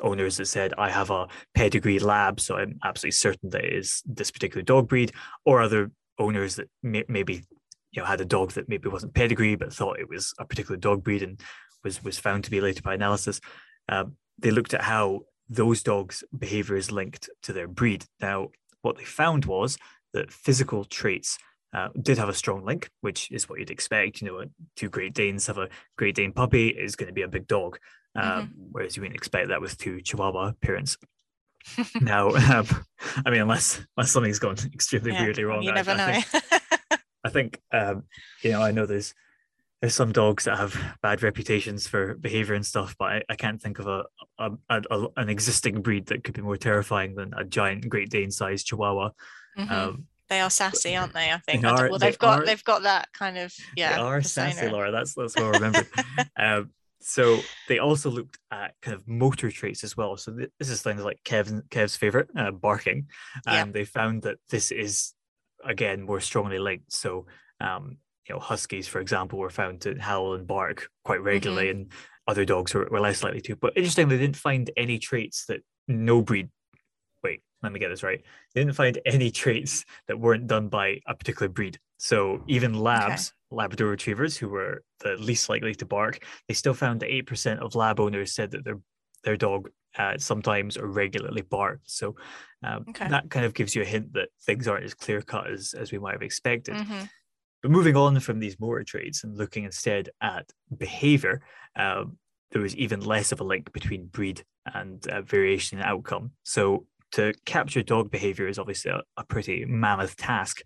owners 0.02 0.38
that 0.38 0.46
said, 0.46 0.74
I 0.78 0.90
have 0.90 1.10
a 1.10 1.28
pedigree 1.54 2.00
lab, 2.00 2.40
so 2.40 2.56
I'm 2.56 2.80
absolutely 2.84 3.12
certain 3.12 3.50
that 3.50 3.66
it 3.66 3.74
is 3.74 4.02
this 4.06 4.32
particular 4.32 4.64
dog 4.64 4.88
breed, 4.88 5.12
or 5.46 5.62
other 5.62 5.92
owners 6.22 6.56
that 6.56 6.70
may, 6.84 7.04
maybe 7.08 7.44
you 7.92 8.02
know 8.02 8.06
had 8.06 8.22
a 8.22 8.26
dog 8.26 8.52
that 8.54 8.70
maybe 8.70 8.90
wasn't 8.90 9.14
pedigree 9.14 9.56
but 9.56 9.74
thought 9.74 10.00
it 10.00 10.10
was 10.10 10.34
a 10.40 10.46
particular 10.46 10.78
dog 10.78 11.04
breed 11.04 11.24
and 11.24 11.42
was 11.84 12.04
was 12.04 12.20
found 12.20 12.44
to 12.44 12.52
be 12.52 12.62
later 12.62 12.82
by 12.82 12.94
analysis. 12.94 13.42
Uh, 13.90 14.06
they 14.40 14.52
looked 14.52 14.74
at 14.74 14.82
how 14.82 15.22
those 15.50 15.84
dogs' 15.84 16.24
behavior 16.38 16.76
is 16.76 16.92
linked 16.92 17.30
to 17.44 17.54
their 17.54 17.68
breed. 17.68 18.06
Now, 18.22 18.50
what 18.82 18.98
they 18.98 19.04
found 19.04 19.46
was 19.46 19.78
that 20.14 20.32
physical 20.32 20.86
traits 20.86 21.38
uh, 21.74 21.90
did 22.02 22.18
have 22.18 22.30
a 22.30 22.34
strong 22.34 22.66
link, 22.66 22.90
which 23.02 23.30
is 23.32 23.50
what 23.50 23.60
you'd 23.60 23.70
expect. 23.70 24.22
You 24.22 24.28
know, 24.28 24.46
two 24.76 24.90
Great 24.90 25.14
Danes 25.14 25.48
have 25.48 25.58
a 25.58 25.70
Great 25.98 26.16
Dane 26.16 26.32
puppy 26.32 26.70
is 26.70 26.96
going 26.96 27.08
to 27.08 27.14
be 27.14 27.22
a 27.22 27.28
big 27.28 27.48
dog, 27.48 27.78
um, 28.16 28.24
mm-hmm. 28.24 28.62
whereas 28.72 28.96
you 28.96 29.02
wouldn't 29.02 29.18
expect 29.18 29.50
that 29.50 29.62
with 29.62 29.78
two 29.78 30.02
Chihuahua 30.02 30.54
parents 30.62 30.98
now, 32.02 32.30
um, 32.30 32.68
I 33.26 33.30
mean, 33.30 33.42
unless 33.42 33.82
unless 33.98 34.12
something's 34.12 34.40
gone 34.40 34.58
extremely 34.74 35.12
yeah, 35.12 35.24
weirdly 35.24 35.44
wrong, 35.44 35.64
you 35.64 35.72
never 35.72 35.92
I, 35.92 35.96
know. 35.96 36.04
I 36.08 36.22
think, 36.22 37.02
I 37.24 37.30
think 37.30 37.62
um, 37.72 38.04
you 38.42 38.52
know, 38.52 38.62
I 38.62 38.72
know 38.72 38.86
there's 38.86 39.14
there's 39.82 39.96
some 39.96 40.12
dogs 40.12 40.44
that 40.44 40.58
have 40.58 40.80
bad 41.02 41.24
reputations 41.24 41.88
for 41.88 42.14
behavior 42.14 42.54
and 42.54 42.66
stuff, 42.66 42.96
but 43.00 43.06
I, 43.06 43.24
I 43.30 43.36
can't 43.36 43.60
think 43.60 43.80
of 43.80 43.88
a, 43.88 44.04
a, 44.38 44.52
a, 44.70 45.08
an 45.18 45.28
existing 45.28 45.82
breed 45.82 46.06
that 46.08 46.24
could 46.24 46.36
be 46.36 46.42
more 46.42 46.58
terrifying 46.58 47.16
than 47.16 47.34
a 47.36 47.44
giant 47.44 47.90
Great 47.90 48.12
Dane 48.12 48.30
sized 48.30 48.68
Chihuahua. 48.68 49.10
Mm-hmm. 49.58 49.74
Um, 49.74 50.06
they 50.30 50.40
are 50.40 50.50
sassy, 50.50 50.96
aren't 50.96 51.14
they? 51.14 51.32
I 51.32 51.40
think. 51.40 51.64
They 51.64 51.68
are- 51.68 51.90
well, 51.90 52.00
they 52.00 52.08
they've 52.08 52.20
got 52.20 52.42
are- 52.42 52.46
they've 52.46 52.64
got 52.64 52.84
that 52.84 53.12
kind 53.12 53.38
of 53.38 53.54
yeah. 53.76 53.96
they 53.96 54.02
are 54.02 54.18
persona. 54.22 54.52
sassy, 54.54 54.70
Laura. 54.70 54.92
That's 54.92 55.14
that's 55.14 55.36
what 55.36 55.46
I 55.46 55.50
remember. 55.50 55.88
um, 56.38 56.70
so 57.02 57.40
they 57.68 57.80
also 57.80 58.10
looked 58.10 58.38
at 58.52 58.74
kind 58.82 58.96
of 58.96 59.08
motor 59.08 59.50
traits 59.52 59.84
as 59.84 59.98
well. 59.98 60.18
So 60.18 60.34
th- 60.34 60.50
this 60.60 60.70
is 60.70 60.82
things 60.82 61.04
like 61.04 61.20
Kevin 61.24 61.64
Kev's 61.70 61.96
favorite, 61.96 62.30
uh, 62.38 62.52
barking, 62.52 63.08
Yeah. 63.46 63.62
and 63.64 63.74
they 63.74 63.86
found 63.86 64.24
that 64.24 64.38
this 64.50 64.72
is 64.72 65.14
again 65.64 66.02
more 66.04 66.20
strongly 66.20 66.60
linked. 66.60 66.92
So 66.94 67.26
um, 67.60 67.98
you 68.28 68.36
know, 68.36 68.40
huskies, 68.40 68.88
for 68.88 69.00
example, 69.00 69.40
were 69.40 69.50
found 69.50 69.82
to 69.82 69.96
howl 70.00 70.34
and 70.36 70.48
bark 70.48 70.90
quite 71.04 71.22
regularly, 71.22 71.68
Mm-hmm. 71.68 71.82
and 71.82 71.92
other 72.28 72.46
dogs 72.46 72.74
were, 72.74 72.88
were 72.92 73.00
less 73.00 73.24
likely 73.24 73.42
to. 73.42 73.56
But 73.56 73.74
interestingly, 73.76 74.16
they 74.16 74.22
didn't 74.24 74.38
find 74.38 74.70
any 74.78 75.00
traits 75.00 75.46
that 75.48 75.62
no 75.88 76.22
breed. 76.22 76.50
Let 77.64 77.72
me 77.72 77.80
get 77.80 77.90
this 77.90 78.04
right. 78.04 78.22
They 78.54 78.62
didn't 78.62 78.76
find 78.76 79.00
any 79.06 79.32
traits 79.32 79.86
that 80.08 80.20
weren't 80.20 80.48
done 80.48 80.68
by 80.70 81.00
a 81.08 81.16
particular 81.16 81.50
breed. 81.50 81.80
So 81.98 82.44
even 82.48 82.74
labs, 82.74 83.34
Labrador 83.52 83.90
retrievers, 83.90 84.38
who 84.38 84.50
were 84.50 84.84
the 85.02 85.16
least 85.18 85.50
likely 85.50 85.76
to 85.76 85.86
bark, 85.86 86.26
they 86.48 86.54
still 86.54 86.74
found 86.74 87.02
that 87.02 87.14
eight 87.14 87.28
percent 87.28 87.60
of 87.60 87.76
lab 87.76 88.00
owners 88.00 88.34
said 88.34 88.52
that 88.52 88.64
their 88.64 88.80
their 89.24 89.38
dog 89.38 89.70
uh, 89.98 90.18
sometimes 90.18 90.78
or 90.78 90.88
regularly 90.88 91.42
barked. 91.44 91.92
So 91.92 92.16
um, 92.64 92.86
Okay. 92.90 93.08
that 93.10 93.30
kind 93.30 93.46
of 93.46 93.54
gives 93.54 93.76
you 93.76 93.82
a 93.84 93.86
hint 93.86 94.14
that 94.14 94.30
things 94.42 94.68
aren't 94.68 94.86
as 94.86 94.94
clear 94.96 95.22
cut 95.22 95.52
as 95.52 95.74
as 95.74 95.92
we 95.92 96.00
might 96.00 96.14
have 96.14 96.24
expected. 96.24 96.76
Mhm. 96.76 97.10
But 97.62 97.72
moving 97.72 97.96
on 97.96 98.20
from 98.20 98.40
these 98.40 98.60
motor 98.60 98.84
traits 98.84 99.24
and 99.24 99.38
looking 99.38 99.66
instead 99.66 100.10
at 100.22 100.52
behavior, 100.76 101.44
um, 101.76 102.18
there 102.52 102.62
was 102.62 102.76
even 102.76 103.02
less 103.02 103.32
of 103.32 103.40
a 103.40 103.44
link 103.44 103.72
between 103.74 104.08
breed 104.08 104.44
and 104.66 105.06
uh, 105.08 105.22
variation 105.22 105.78
in 105.78 105.86
outcome. 105.86 106.32
So 106.44 106.88
to 107.14 107.34
capture 107.46 107.84
dog 107.84 108.12
behavior 108.12 108.48
is 108.48 108.60
obviously 108.60 108.92
a, 108.92 109.02
a 109.18 109.26
pretty 109.26 109.66
mammoth 109.66 110.16
task. 110.16 110.62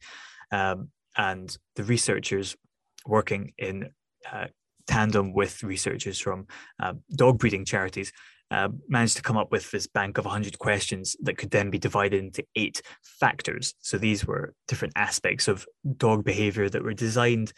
Um, 0.51 0.89
and 1.17 1.55
the 1.75 1.83
researchers 1.83 2.55
working 3.05 3.53
in 3.57 3.89
uh, 4.31 4.47
tandem 4.87 5.33
with 5.33 5.63
researchers 5.63 6.19
from 6.19 6.47
uh, 6.81 6.93
dog 7.15 7.39
breeding 7.39 7.65
charities 7.65 8.11
uh, 8.51 8.69
managed 8.87 9.17
to 9.17 9.23
come 9.23 9.37
up 9.37 9.51
with 9.51 9.71
this 9.71 9.87
bank 9.87 10.17
of 10.17 10.25
100 10.25 10.59
questions 10.59 11.15
that 11.21 11.37
could 11.37 11.51
then 11.51 11.69
be 11.69 11.79
divided 11.79 12.23
into 12.23 12.45
eight 12.55 12.81
factors. 13.01 13.73
So 13.79 13.97
these 13.97 14.25
were 14.25 14.53
different 14.67 14.93
aspects 14.95 15.47
of 15.47 15.65
dog 15.97 16.23
behavior 16.23 16.69
that 16.69 16.83
were 16.83 16.93
designed 16.93 17.53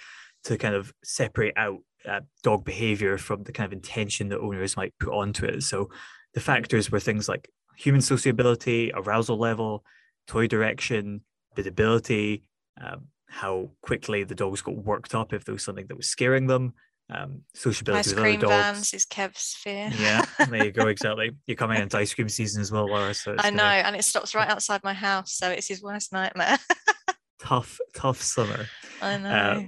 to 0.46 0.58
kind 0.58 0.76
of 0.76 0.94
separate 1.04 1.54
out 1.58 1.80
uh, 2.08 2.22
dog 2.42 2.64
behavior 2.64 3.18
from 3.18 3.44
the 3.44 3.52
kind 3.52 3.66
of 3.66 3.74
intention 3.74 4.30
that 4.30 4.40
owners 4.40 4.78
might 4.78 4.94
put 5.00 5.14
onto 5.14 5.46
it. 5.46 5.64
So 5.64 5.90
the 6.34 6.40
factors 6.40 6.90
were 6.90 7.02
things 7.02 7.28
like 7.28 7.50
human 7.78 8.02
sociability, 8.02 8.92
arousal 8.94 9.38
level, 9.38 9.84
toy 10.28 10.48
direction, 10.48 11.22
biddability, 11.56 12.42
um, 12.82 13.08
how 13.30 13.70
quickly 13.82 14.24
the 14.24 14.36
dogs 14.36 14.62
got 14.62 14.76
worked 14.76 15.14
up 15.14 15.34
if 15.34 15.46
there 15.46 15.54
was 15.54 15.64
something 15.64 15.86
that 15.88 15.96
was 15.96 16.10
scaring 16.10 16.48
them, 16.48 16.74
um, 17.10 17.44
sociability 17.54 18.00
Ice 18.00 18.08
with 18.08 18.18
cream 18.18 18.38
other 18.40 18.48
dogs. 18.48 18.64
vans 18.64 18.94
is 18.94 19.06
Kev's 19.06 19.54
fear. 19.54 19.90
Yeah, 19.98 20.26
there 20.50 20.66
you 20.66 20.72
go. 20.72 20.88
Exactly. 20.98 21.32
You're 21.46 21.56
coming 21.56 21.82
into 21.82 21.98
ice 21.98 22.14
cream 22.14 22.30
season 22.30 22.62
as 22.62 22.72
well, 22.72 22.88
Laura. 22.88 23.14
So 23.14 23.34
it's 23.34 23.44
I 23.44 23.50
gonna 23.50 23.58
know, 23.58 23.64
and 23.64 23.96
it 23.96 24.04
stops 24.04 24.34
right 24.36 24.50
outside 24.50 24.84
my 24.84 24.94
house, 24.94 25.34
so 25.34 25.50
it's 25.50 25.68
his 25.68 25.82
worst 25.82 26.12
nightmare. 26.12 26.58
Tough, 27.40 27.80
tough 27.94 28.22
summer. 28.22 28.66
I 29.02 29.18
know. 29.20 29.68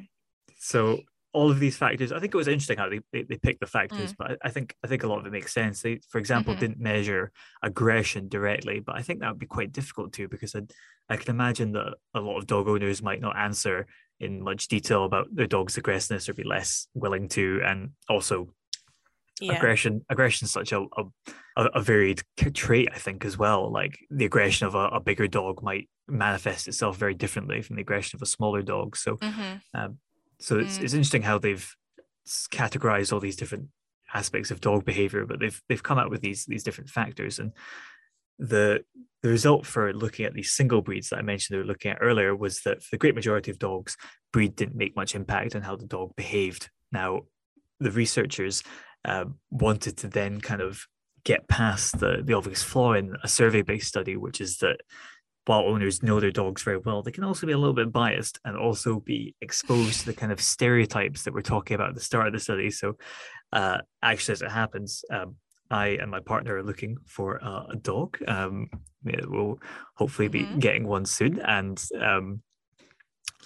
So 0.57 0.99
all 1.31 1.51
of 1.51 1.59
these 1.59 1.77
factors, 1.77 2.11
I 2.11 2.19
think 2.19 2.33
it 2.33 2.37
was 2.37 2.47
interesting 2.47 2.77
how 2.77 2.89
they, 2.89 3.01
they, 3.13 3.23
they 3.23 3.37
picked 3.37 3.59
the 3.59 3.65
Mm. 3.67 3.71
factors, 3.71 4.13
but 4.17 4.37
I, 4.43 4.49
think 4.49 4.75
I 4.83 4.87
think 4.87 5.03
a 5.03 5.07
lot 5.07 5.19
of 5.19 5.25
it 5.27 5.31
makes 5.31 5.53
sense. 5.53 5.81
They, 5.81 5.99
for 6.09 6.17
example, 6.17 6.55
Mhm. 6.55 6.59
didn't 6.59 6.79
measure 6.79 7.31
aggression 7.61 8.27
directly, 8.29 8.79
but 8.79 8.95
I 8.95 9.01
think 9.03 9.19
that 9.19 9.29
would 9.29 9.39
be 9.39 9.45
quite 9.45 9.71
difficult 9.71 10.13
too 10.13 10.27
because 10.27 10.55
I 10.55 10.61
I 11.11 11.17
can 11.17 11.31
imagine 11.31 11.71
that 11.73 11.95
a 12.13 12.19
lot 12.21 12.37
of 12.37 12.45
dog 12.47 12.67
owners 12.67 13.01
might 13.01 13.19
not 13.21 13.35
answer 13.37 13.87
in 14.19 14.43
much 14.43 14.67
detail 14.67 15.05
about 15.05 15.27
their 15.33 15.47
dog's 15.47 15.77
aggressiveness 15.77 16.29
or 16.29 16.33
be 16.35 16.43
less 16.43 16.87
willing 16.93 17.27
to, 17.29 17.61
and 17.63 17.91
also 18.07 18.53
yeah. 19.41 19.53
aggression 19.53 20.03
aggression 20.09 20.45
is 20.45 20.51
such 20.51 20.71
a, 20.71 20.81
a 20.97 21.03
a- 21.57 21.81
varied 21.81 22.21
trait 22.53 22.89
i 22.93 22.97
think 22.97 23.23
as 23.25 23.37
well 23.37 23.71
like 23.71 23.97
the 24.11 24.25
aggression 24.25 24.67
of 24.67 24.75
a, 24.75 24.85
a 24.89 24.99
bigger 24.99 25.27
dog 25.27 25.63
might 25.63 25.89
manifest 26.07 26.67
itself 26.67 26.97
very 26.97 27.13
differently 27.13 27.61
from 27.61 27.75
the 27.77 27.81
aggression 27.81 28.17
of 28.17 28.21
a 28.21 28.25
smaller 28.25 28.61
dog 28.61 28.95
so 28.97 29.15
hmm 29.15 29.55
um, 29.73 29.97
so 30.39 30.59
it's, 30.59 30.77
Mm. 30.77 30.83
it's 30.83 30.93
interesting 30.93 31.21
how 31.23 31.37
they've 31.37 31.75
categorized 32.51 33.11
all 33.11 33.19
these 33.19 33.35
different 33.35 33.67
aspects 34.13 34.51
of 34.51 34.61
dog 34.61 34.85
behavior 34.85 35.25
but 35.25 35.39
they've 35.39 35.61
they've 35.69 35.83
come 35.83 35.99
out 35.99 36.09
with 36.09 36.21
these 36.21 36.45
these 36.45 36.63
different 36.63 36.89
factors 36.89 37.39
and 37.39 37.53
the 38.39 38.83
the 39.21 39.29
result 39.29 39.65
for 39.65 39.93
looking 39.93 40.25
at 40.25 40.33
these 40.33 40.51
single 40.51 40.81
breeds 40.81 41.09
that 41.09 41.19
I 41.19 41.21
mentioned 41.21 41.53
they 41.53 41.59
were 41.59 41.67
looking 41.67 41.91
at 41.91 41.97
earlier 42.01 42.35
was 42.35 42.61
that 42.61 42.81
for 42.81 42.89
the 42.91 42.97
great 42.97 43.15
majority 43.15 43.51
of 43.51 43.59
dogs, 43.59 43.97
breed 44.31 44.55
didn't 44.55 44.77
make 44.77 44.95
much 44.95 45.13
impact 45.13 45.55
on 45.55 45.61
how 45.61 45.75
the 45.75 45.85
dog 45.85 46.15
behaved. 46.15 46.69
Now, 46.91 47.23
the 47.81 47.91
researchers 47.91 48.63
um, 49.03 49.39
wanted 49.51 49.97
to 49.97 50.07
then 50.07 50.39
kind 50.39 50.61
of 50.61 50.85
get 51.25 51.49
past 51.49 51.99
the, 51.99 52.21
the 52.23 52.33
obvious 52.33 52.63
flaw 52.63 52.93
in 52.93 53.17
a 53.21 53.27
survey 53.27 53.61
based 53.61 53.89
study, 53.89 54.15
which 54.15 54.39
is 54.39 54.57
that 54.59 54.79
while 55.49 55.61
owners 55.61 56.03
know 56.03 56.19
their 56.19 56.29
dogs 56.29 56.61
very 56.61 56.77
well, 56.77 57.01
they 57.01 57.09
can 57.11 57.23
also 57.23 57.47
be 57.47 57.53
a 57.53 57.57
little 57.57 57.73
bit 57.73 57.91
biased 57.91 58.39
and 58.45 58.55
also 58.55 58.99
be 58.99 59.33
exposed 59.41 60.01
to 60.01 60.05
the 60.05 60.13
kind 60.13 60.31
of 60.31 60.39
stereotypes 60.39 61.23
that 61.23 61.33
we're 61.33 61.41
talking 61.41 61.73
about 61.73 61.89
at 61.89 61.95
the 61.95 62.01
start 62.01 62.27
of 62.27 62.33
the 62.33 62.39
study. 62.39 62.69
So, 62.69 62.97
uh, 63.51 63.79
actually, 64.03 64.33
as 64.33 64.43
it 64.43 64.51
happens, 64.51 65.03
um, 65.09 65.37
I 65.71 65.87
and 66.01 66.11
my 66.11 66.19
partner 66.19 66.55
are 66.57 66.61
looking 66.61 66.97
for 67.07 67.43
uh, 67.43 67.63
a 67.71 67.77
dog. 67.77 68.19
Um, 68.27 68.69
we'll 69.03 69.57
hopefully 69.95 70.27
be 70.27 70.45
Mhm. 70.45 70.59
getting 70.59 70.85
one 70.87 71.05
soon, 71.05 71.39
and 71.39 71.83
um, 71.99 72.43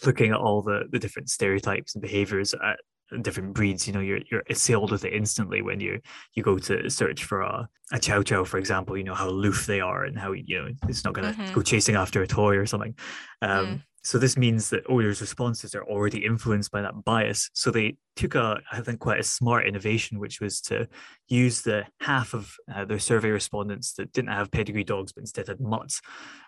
looking 0.05 0.31
at 0.31 0.37
all 0.37 0.61
the 0.61 0.83
the 0.91 0.99
different 0.99 1.29
stereotypes 1.29 1.95
and 1.95 2.01
behaviors 2.01 2.53
at 2.53 2.81
different 3.21 3.53
breeds. 3.53 3.87
You 3.87 3.93
know, 3.93 3.99
you're 3.99 4.21
you're 4.31 4.43
assailed 4.49 4.91
with 4.91 5.05
it 5.05 5.13
instantly 5.13 5.61
when 5.61 5.79
you 5.79 5.99
you 6.33 6.43
go 6.43 6.57
to 6.59 6.89
search 6.89 7.23
for 7.23 7.41
a 7.41 7.67
a 7.91 7.99
chow 7.99 8.21
chow, 8.23 8.43
for 8.43 8.57
example. 8.57 8.97
You 8.97 9.03
know 9.03 9.15
how 9.15 9.29
aloof 9.29 9.65
they 9.65 9.81
are 9.81 10.03
and 10.03 10.17
how 10.17 10.31
you 10.31 10.59
know 10.59 10.69
it's 10.87 11.03
not 11.03 11.13
going 11.13 11.31
to 11.33 11.37
Mhm. 11.39 11.53
go 11.53 11.61
chasing 11.61 11.95
after 11.95 12.21
a 12.21 12.27
toy 12.27 12.57
or 12.57 12.65
something. 12.65 12.95
Um, 13.41 13.67
Mm. 13.67 13.81
So 14.05 14.17
this 14.17 14.35
means 14.35 14.69
that 14.71 14.83
owners' 14.89 15.21
responses 15.21 15.73
are 15.73 15.83
already 15.85 16.25
influenced 16.25 16.71
by 16.71 16.81
that 16.81 17.05
bias. 17.05 17.49
So 17.53 17.71
they 17.71 17.95
took 18.17 18.35
a, 18.35 18.59
I 18.69 18.81
think, 18.81 18.99
quite 18.99 19.21
a 19.21 19.23
smart 19.23 19.65
innovation, 19.65 20.19
which 20.19 20.41
was 20.41 20.59
to 20.63 20.89
use 21.29 21.61
the 21.61 21.85
half 22.01 22.33
of 22.33 22.53
uh, 22.75 22.83
their 22.83 22.99
survey 22.99 23.29
respondents 23.29 23.93
that 23.93 24.11
didn't 24.11 24.31
have 24.33 24.51
pedigree 24.51 24.83
dogs, 24.83 25.13
but 25.13 25.21
instead 25.21 25.47
had 25.47 25.61
mutts. 25.61 26.01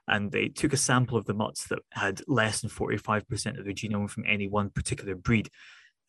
And 0.05 0.33
they 0.33 0.49
took 0.49 0.73
a 0.73 0.77
sample 0.77 1.17
of 1.17 1.27
the 1.27 1.33
mutts 1.33 1.67
that 1.67 1.79
had 1.93 2.21
less 2.27 2.59
than 2.59 2.69
45% 2.69 3.57
of 3.57 3.63
their 3.63 3.73
genome 3.73 4.09
from 4.09 4.25
any 4.27 4.49
one 4.49 4.69
particular 4.69 5.15
breed. 5.15 5.49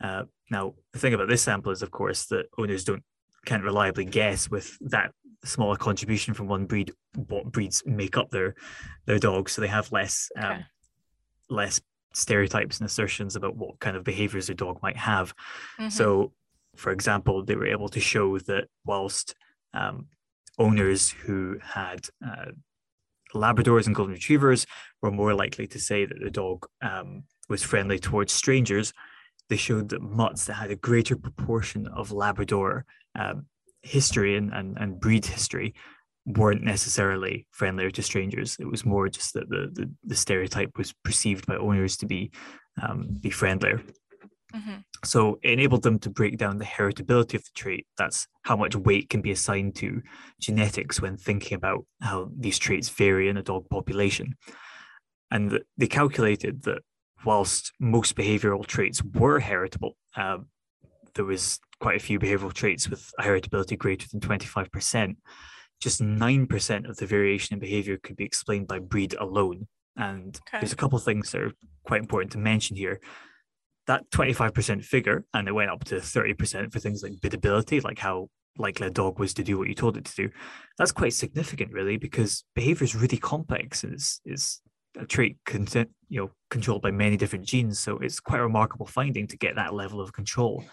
Uh, 0.02 0.24
now, 0.50 0.74
the 0.92 0.98
thing 0.98 1.14
about 1.14 1.28
this 1.28 1.42
sample 1.42 1.72
is, 1.72 1.82
of 1.82 1.90
course, 1.90 2.26
that 2.26 2.46
owners 2.58 2.84
don't 2.84 3.02
can't 3.44 3.62
reliably 3.64 4.04
guess 4.04 4.50
with 4.50 4.76
that 4.80 5.12
smaller 5.44 5.76
contribution 5.76 6.34
from 6.34 6.48
one 6.48 6.66
breed 6.66 6.92
what 7.28 7.52
breeds 7.52 7.82
make 7.86 8.16
up 8.16 8.30
their 8.30 8.54
their 9.06 9.18
dogs. 9.18 9.52
So 9.52 9.60
they 9.60 9.68
have 9.68 9.92
less 9.92 10.28
um, 10.36 10.44
Okay. 10.52 10.64
less 11.48 11.80
stereotypes 12.12 12.78
and 12.78 12.86
assertions 12.86 13.36
about 13.36 13.56
what 13.56 13.78
kind 13.78 13.96
of 13.96 14.02
behaviors 14.02 14.46
their 14.46 14.56
dog 14.56 14.80
might 14.82 14.96
have. 14.96 15.34
Mhm. 15.78 15.92
So, 15.92 16.32
for 16.74 16.90
example, 16.90 17.44
they 17.44 17.54
were 17.56 17.66
able 17.66 17.88
to 17.90 18.00
show 18.00 18.38
that 18.38 18.68
whilst 18.84 19.34
um, 19.74 20.06
owners 20.58 21.10
who 21.10 21.58
had 21.62 22.08
uh, 22.26 22.52
Labradors 23.34 23.86
and 23.86 23.94
Golden 23.94 24.14
Retrievers 24.14 24.66
were 25.02 25.10
more 25.10 25.34
likely 25.34 25.66
to 25.68 25.78
say 25.78 26.06
that 26.06 26.18
the 26.20 26.30
dog 26.30 26.66
um, 26.80 27.24
was 27.48 27.62
friendly 27.62 27.98
towards 27.98 28.32
strangers, 28.32 28.92
they 29.48 29.56
showed 29.56 29.88
that 29.90 30.02
mutts 30.02 30.46
that 30.46 30.54
had 30.54 30.70
a 30.70 30.76
greater 30.76 31.16
proportion 31.16 31.86
of 31.88 32.12
Labrador 32.12 32.84
um, 33.18 33.46
history 33.82 34.36
and, 34.36 34.52
and, 34.52 34.76
and 34.78 35.00
breed 35.00 35.24
history 35.24 35.74
weren't 36.26 36.64
necessarily 36.64 37.46
friendlier 37.52 37.90
to 37.90 38.02
strangers. 38.02 38.56
It 38.58 38.68
was 38.68 38.84
more 38.84 39.08
just 39.08 39.34
that 39.34 39.48
the, 39.48 39.70
the, 39.72 39.90
the 40.04 40.16
stereotype 40.16 40.76
was 40.76 40.92
perceived 41.04 41.46
by 41.46 41.56
owners 41.56 41.96
to 41.98 42.06
be 42.06 42.32
um, 42.82 43.16
be 43.20 43.30
friendlier. 43.30 43.80
Mhm. 44.54 44.82
So 45.04 45.38
it 45.42 45.52
enabled 45.52 45.82
them 45.82 45.98
to 46.00 46.10
break 46.10 46.36
down 46.36 46.58
the 46.58 46.64
heritability 46.64 47.34
of 47.34 47.44
the 47.44 47.50
trait. 47.54 47.86
That's 47.96 48.26
how 48.42 48.56
much 48.56 48.74
weight 48.74 49.08
can 49.08 49.20
be 49.20 49.30
assigned 49.30 49.76
to 49.76 50.02
genetics 50.40 51.00
when 51.00 51.16
thinking 51.16 51.54
about 51.56 51.86
how 52.00 52.30
these 52.36 52.58
traits 52.58 52.88
vary 52.88 53.28
in 53.28 53.36
a 53.36 53.42
dog 53.42 53.68
population. 53.68 54.34
And 55.30 55.60
they 55.76 55.86
calculated 55.86 56.62
that 56.62 56.82
whilst 57.24 57.72
most 57.80 58.16
behavioral 58.16 58.66
traits 58.66 59.02
were 59.02 59.40
heritable, 59.40 59.96
um, 60.16 60.46
there 61.14 61.24
was 61.24 61.58
quite 61.80 61.96
a 61.96 62.04
few 62.04 62.18
behavioral 62.18 62.52
traits 62.52 62.88
with 62.88 63.10
a 63.18 63.22
heritability 63.22 63.76
greater 63.78 64.06
than 64.10 64.20
25%. 64.20 65.16
Just 65.80 66.00
9% 66.00 66.88
of 66.88 66.96
the 66.96 67.06
variation 67.06 67.54
in 67.54 67.60
behavior 67.60 67.98
could 68.02 68.16
be 68.16 68.24
explained 68.24 68.68
by 68.68 68.78
breed 68.78 69.14
alone. 69.18 69.66
And 69.96 70.38
Okay. 70.48 70.60
there's 70.60 70.72
a 70.72 70.76
couple 70.76 70.98
of 70.98 71.04
things 71.04 71.32
that 71.32 71.40
are 71.42 71.52
quite 71.84 72.00
important 72.00 72.32
to 72.32 72.38
mention 72.38 72.76
here 72.76 73.00
that 73.86 74.10
25% 74.10 74.84
figure, 74.84 75.24
and 75.32 75.46
it 75.48 75.52
went 75.52 75.70
up 75.70 75.84
to 75.84 75.96
30% 75.96 76.72
for 76.72 76.80
things 76.80 77.02
like 77.02 77.12
biddability, 77.20 77.82
like 77.84 77.98
how 77.98 78.28
likely 78.58 78.86
a 78.86 78.90
dog 78.90 79.18
was 79.18 79.32
to 79.34 79.44
do 79.44 79.58
what 79.58 79.68
you 79.68 79.74
told 79.74 79.96
it 79.96 80.04
to 80.04 80.14
do. 80.16 80.30
That's 80.78 80.92
quite 80.92 81.12
significant, 81.12 81.72
really, 81.72 81.96
because 81.96 82.44
behavior 82.54 82.84
is 82.84 82.96
really 82.96 83.18
complex 83.18 83.84
and 83.84 83.92
it's, 83.94 84.20
it's 84.24 84.60
a 84.98 85.06
trait 85.06 85.36
consent, 85.44 85.90
you 86.08 86.20
know, 86.20 86.30
controlled 86.50 86.82
by 86.82 86.90
many 86.90 87.16
different 87.16 87.44
genes. 87.44 87.78
So 87.78 87.98
it's 87.98 88.20
quite 88.20 88.40
a 88.40 88.44
remarkable 88.44 88.86
finding 88.86 89.26
to 89.28 89.36
get 89.36 89.56
that 89.56 89.74
level 89.74 90.00
of 90.00 90.12
control. 90.12 90.64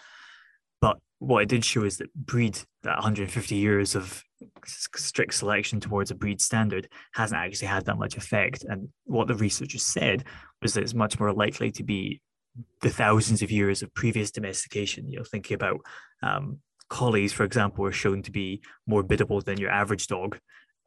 But 0.80 0.98
what 1.18 1.42
it 1.42 1.48
did 1.48 1.64
show 1.64 1.84
is 1.84 1.98
that 1.98 2.12
breed, 2.14 2.58
that 2.82 2.96
150 2.96 3.54
years 3.54 3.94
of 3.94 4.22
strict 4.66 5.34
selection 5.34 5.80
towards 5.80 6.10
a 6.10 6.14
breed 6.14 6.40
standard, 6.40 6.88
hasn't 7.14 7.40
actually 7.40 7.68
had 7.68 7.86
that 7.86 7.98
much 7.98 8.16
effect. 8.16 8.64
And 8.64 8.88
what 9.04 9.28
the 9.28 9.34
researchers 9.34 9.82
said 9.82 10.24
was 10.62 10.74
that 10.74 10.82
it's 10.82 10.94
much 10.94 11.18
more 11.18 11.32
likely 11.32 11.70
to 11.72 11.82
be 11.82 12.20
the 12.82 12.90
thousands 12.90 13.42
of 13.42 13.50
years 13.50 13.82
of 13.82 13.94
previous 13.94 14.30
domestication. 14.30 15.08
You 15.08 15.18
know, 15.18 15.24
thinking 15.24 15.54
about 15.54 15.80
um, 16.22 16.58
collies, 16.88 17.32
for 17.32 17.44
example, 17.44 17.84
are 17.86 17.92
shown 17.92 18.22
to 18.22 18.30
be 18.30 18.62
more 18.86 19.02
biddable 19.02 19.40
than 19.40 19.58
your 19.58 19.70
average 19.70 20.06
dog. 20.06 20.38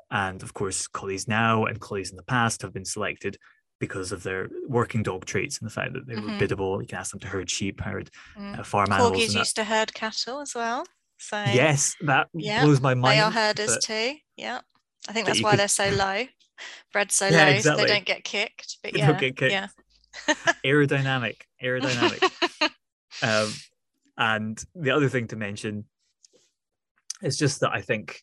And 0.10 0.42
of 0.44 0.54
course, 0.54 0.88
collies 0.88 1.28
now 1.28 1.66
and 1.66 1.82
collies 1.82 2.12
in 2.12 2.18
the 2.18 2.24
past 2.24 2.62
have 2.62 2.74
been 2.74 2.86
selected 2.86 3.38
because 3.80 4.12
of 4.12 4.24
their 4.24 4.50
working 4.68 5.04
dog 5.04 5.26
traits 5.26 5.60
and 5.60 5.70
the 5.70 5.74
fact 5.74 5.94
that 5.94 6.08
they 6.08 6.16
mm-hmm. 6.16 6.34
were 6.34 6.40
biddable. 6.40 6.82
You 6.82 6.88
can 6.88 6.98
ask 6.98 7.12
them 7.12 7.20
to 7.22 7.28
herd 7.28 7.50
sheep, 7.50 7.82
herd 7.82 8.10
mm. 8.38 8.60
uh, 8.60 8.64
farm 8.64 8.92
animals. 8.92 9.14
Corgis 9.14 9.36
used 9.36 9.56
to 9.58 9.64
herd 9.64 9.94
cattle 9.94 10.42
as 10.42 10.56
well. 10.56 10.86
So 11.20 11.38
yes, 11.38 11.96
that 12.02 12.28
yeah, 12.34 12.64
blows 12.64 12.82
my 12.82 12.94
mind. 12.94 13.18
They 13.18 13.22
are 13.22 13.32
herders 13.32 13.78
too. 13.82 14.16
Yeah, 14.36 14.62
I 15.10 15.14
think 15.14 15.26
that's 15.26 15.42
why 15.42 15.52
could... 15.52 15.60
they're 15.60 15.68
so 15.68 15.90
low. 15.92 16.26
Bred 16.92 17.12
so 17.12 17.28
yeah, 17.28 17.46
low, 17.46 17.52
exactly. 17.52 17.82
so 17.82 17.88
they 17.88 17.94
don't 17.94 18.06
get 18.06 18.24
kicked. 18.24 18.78
But 18.84 18.94
they 18.94 19.00
yeah, 19.00 19.08
don't 19.08 19.20
get 19.20 19.38
kicked. 19.38 19.52
yeah. 19.52 19.68
aerodynamic, 20.66 21.42
aerodynamic. 21.64 22.72
um, 23.24 23.54
and 24.18 24.64
the 24.76 24.92
other 24.92 25.10
thing 25.10 25.28
to 25.28 25.36
mention 25.36 25.86
is 27.22 27.38
just 27.38 27.62
that 27.62 27.72
I 27.72 27.82
think 27.82 28.22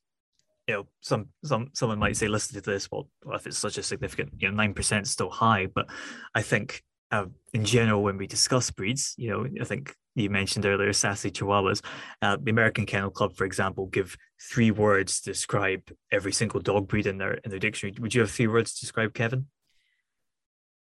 you 0.66 0.74
know, 0.74 0.86
some 1.00 1.28
some 1.44 1.70
someone 1.74 1.98
might 1.98 2.16
say, 2.16 2.28
listen 2.28 2.54
to 2.54 2.60
this. 2.60 2.90
Well, 2.90 3.08
if 3.32 3.46
it's 3.46 3.58
such 3.58 3.78
a 3.78 3.82
significant, 3.82 4.32
you 4.38 4.48
know, 4.48 4.54
nine 4.54 4.74
percent 4.74 5.06
still 5.06 5.30
high, 5.30 5.66
but 5.66 5.88
I 6.34 6.42
think 6.42 6.82
uh, 7.10 7.26
in 7.52 7.64
general, 7.64 8.02
when 8.02 8.16
we 8.16 8.26
discuss 8.26 8.70
breeds, 8.70 9.14
you 9.16 9.30
know, 9.30 9.46
I 9.60 9.64
think 9.64 9.94
you 10.14 10.30
mentioned 10.30 10.64
earlier 10.64 10.92
sassy 10.92 11.30
chihuahuas. 11.30 11.84
Uh, 12.22 12.36
the 12.40 12.50
American 12.50 12.86
Kennel 12.86 13.10
Club, 13.10 13.36
for 13.36 13.44
example, 13.44 13.86
give 13.86 14.16
three 14.40 14.70
words 14.70 15.20
to 15.20 15.30
describe 15.30 15.82
every 16.10 16.32
single 16.32 16.60
dog 16.60 16.88
breed 16.88 17.06
in 17.06 17.18
their 17.18 17.34
in 17.34 17.50
their 17.50 17.60
dictionary. 17.60 17.96
Would 18.00 18.14
you 18.14 18.22
have 18.22 18.30
three 18.30 18.46
words 18.46 18.74
to 18.74 18.80
describe 18.80 19.14
Kevin? 19.14 19.46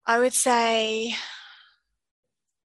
I 0.06 0.20
would 0.20 0.34
say 0.34 1.16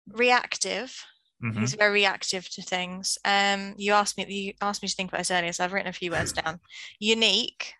reactive. 0.08 1.06
Mm-hmm. 1.44 1.60
He's 1.60 1.76
very 1.76 1.94
reactive 1.94 2.50
to 2.50 2.62
things. 2.62 3.18
Um, 3.24 3.76
you 3.78 3.94
asked 3.94 4.18
me 4.18 4.26
you 4.28 4.54
asked 4.62 4.82
me 4.82 4.88
to 4.88 4.96
think 4.96 5.12
about 5.12 5.20
this 5.20 5.32
earlier, 5.32 5.54
so 5.54 5.64
I've 5.64 5.74
written 5.74 5.90
a 5.90 5.94
few 5.94 6.12
words 6.12 6.34
down. 6.34 6.60
Unique. 7.00 7.74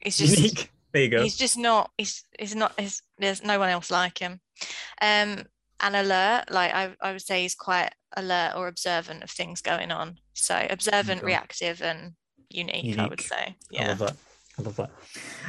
It's 0.00 0.18
just 0.18 0.36
unique. 0.36 0.70
There 0.92 1.02
you 1.02 1.08
go. 1.08 1.22
He's 1.22 1.36
just 1.36 1.58
not. 1.58 1.90
He's 1.98 2.24
he's 2.38 2.54
not. 2.54 2.78
He's, 2.78 3.02
there's 3.18 3.44
no 3.44 3.58
one 3.58 3.68
else 3.68 3.90
like 3.90 4.18
him. 4.18 4.40
Um, 5.02 5.44
and 5.80 5.96
alert. 5.96 6.44
Like 6.50 6.72
I, 6.72 6.94
I 7.00 7.12
would 7.12 7.22
say 7.22 7.42
he's 7.42 7.54
quite 7.54 7.90
alert 8.16 8.54
or 8.56 8.68
observant 8.68 9.22
of 9.22 9.30
things 9.30 9.60
going 9.60 9.90
on. 9.90 10.18
So 10.34 10.66
observant, 10.70 11.22
reactive, 11.22 11.82
and 11.82 12.12
unique, 12.48 12.84
unique, 12.84 12.98
I 12.98 13.06
would 13.08 13.20
say. 13.20 13.56
Yeah. 13.70 13.84
I 13.84 13.88
love 13.88 13.98
that. 13.98 14.16
I 14.60 14.62
love 14.62 14.76
that. 14.76 14.90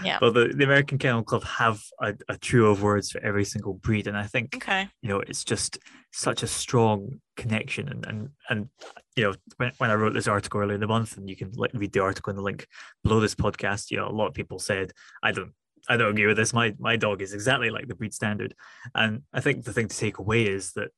Yeah. 0.03 0.17
But 0.19 0.33
the, 0.33 0.53
the 0.55 0.63
American 0.63 0.97
Kennel 0.97 1.23
Club 1.23 1.43
have 1.43 1.81
a, 2.01 2.15
a 2.29 2.37
trio 2.37 2.71
of 2.71 2.81
words 2.81 3.11
for 3.11 3.21
every 3.21 3.45
single 3.45 3.73
breed. 3.73 4.07
And 4.07 4.17
I 4.17 4.25
think, 4.25 4.55
okay. 4.55 4.87
you 5.01 5.09
know, 5.09 5.19
it's 5.19 5.43
just 5.43 5.77
such 6.11 6.43
a 6.43 6.47
strong 6.47 7.19
connection. 7.37 7.89
And, 7.89 8.05
and, 8.05 8.29
and 8.49 8.69
you 9.15 9.23
know, 9.23 9.33
when, 9.57 9.71
when 9.77 9.91
I 9.91 9.95
wrote 9.95 10.13
this 10.13 10.27
article 10.27 10.61
earlier 10.61 10.75
in 10.75 10.81
the 10.81 10.87
month, 10.87 11.17
and 11.17 11.29
you 11.29 11.35
can 11.35 11.51
like, 11.55 11.71
read 11.73 11.91
the 11.91 12.01
article 12.01 12.31
in 12.31 12.37
the 12.37 12.43
link 12.43 12.67
below 13.03 13.19
this 13.19 13.35
podcast, 13.35 13.91
you 13.91 13.97
know, 13.97 14.07
a 14.07 14.09
lot 14.09 14.27
of 14.27 14.33
people 14.33 14.59
said, 14.59 14.91
I 15.21 15.31
don't, 15.31 15.51
I 15.89 15.97
don't 15.97 16.11
agree 16.11 16.27
with 16.27 16.37
this. 16.37 16.53
My 16.53 16.75
my 16.77 16.95
dog 16.95 17.23
is 17.23 17.33
exactly 17.33 17.71
like 17.71 17.87
the 17.87 17.95
breed 17.95 18.13
standard, 18.13 18.53
and 18.93 19.23
I 19.33 19.41
think 19.41 19.63
the 19.63 19.73
thing 19.73 19.87
to 19.87 19.97
take 19.97 20.19
away 20.19 20.43
is 20.43 20.73
that 20.73 20.89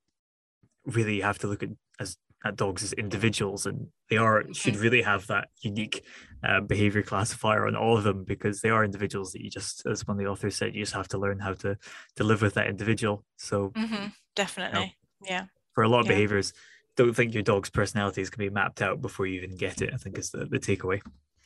really 0.86 1.16
you 1.16 1.24
have 1.24 1.40
to 1.40 1.48
look 1.48 1.64
at 1.64 1.70
as 2.02 2.18
at 2.46 2.56
dogs 2.56 2.84
as 2.84 2.94
individuals 2.94 3.66
and 3.66 3.88
they 4.10 4.18
are 4.18 4.44
should 4.54 4.76
really 4.76 5.02
have 5.02 5.26
that 5.28 5.48
unique 5.62 6.04
uh, 6.44 6.60
behavior 6.60 7.02
classifier 7.02 7.66
on 7.66 7.76
all 7.76 7.98
of 7.98 8.04
them 8.04 8.24
because 8.24 8.62
they 8.62 8.70
are 8.70 8.84
individuals 8.84 9.32
that 9.32 9.42
you 9.42 9.50
just 9.50 9.86
as 9.86 10.06
one 10.08 10.18
of 10.18 10.24
the 10.24 10.30
authors 10.30 10.56
said 10.56 10.76
you 10.76 10.82
just 10.82 10.94
have 10.94 11.08
to 11.08 11.18
learn 11.18 11.40
how 11.40 11.54
to 11.54 11.78
to 12.16 12.24
live 12.24 12.42
with 12.42 12.54
that 12.56 12.68
individual. 12.68 13.24
So 13.38 13.70
mm-hmm. 13.70 14.08
definitely. 14.36 14.80
You 14.80 14.86
know, 14.86 15.36
yeah. 15.36 15.46
For 15.74 15.84
a 15.84 15.90
lot 15.90 16.02
of 16.02 16.06
yeah. 16.08 16.14
behaviors 16.14 16.54
don't 16.96 17.16
think 17.16 17.34
your 17.34 17.44
dog's 17.44 17.70
personalities 17.70 18.30
can 18.30 18.40
be 18.40 18.50
mapped 18.50 18.82
out 18.82 19.02
before 19.02 19.26
you 19.26 19.42
even 19.42 19.56
get 19.56 19.82
it 19.82 19.92
i 19.94 19.98
think 19.98 20.18
is 20.18 20.32
the, 20.32 20.46
the 20.46 20.60
takeaway 20.60 21.02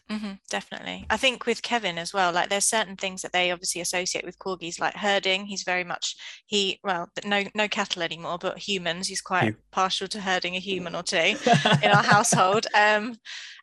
Mm-hmm, 0.09 0.33
definitely. 0.49 1.05
I 1.09 1.17
think 1.17 1.45
with 1.45 1.61
Kevin 1.61 1.97
as 1.97 2.13
well, 2.13 2.31
like 2.31 2.49
there's 2.49 2.65
certain 2.65 2.95
things 2.95 3.21
that 3.21 3.33
they 3.33 3.51
obviously 3.51 3.81
associate 3.81 4.23
with 4.23 4.39
corgis, 4.39 4.79
like 4.79 4.95
herding. 4.95 5.45
He's 5.45 5.63
very 5.63 5.83
much 5.83 6.15
he 6.45 6.79
well, 6.81 7.09
no 7.25 7.43
no 7.53 7.67
cattle 7.67 8.01
anymore, 8.01 8.37
but 8.39 8.57
humans. 8.57 9.07
He's 9.07 9.21
quite 9.21 9.55
partial 9.71 10.07
to 10.07 10.21
herding 10.21 10.55
a 10.55 10.59
human 10.59 10.95
or 10.95 11.03
two 11.03 11.17
in 11.83 11.91
our 11.91 12.03
household. 12.03 12.67
Um, 12.73 13.17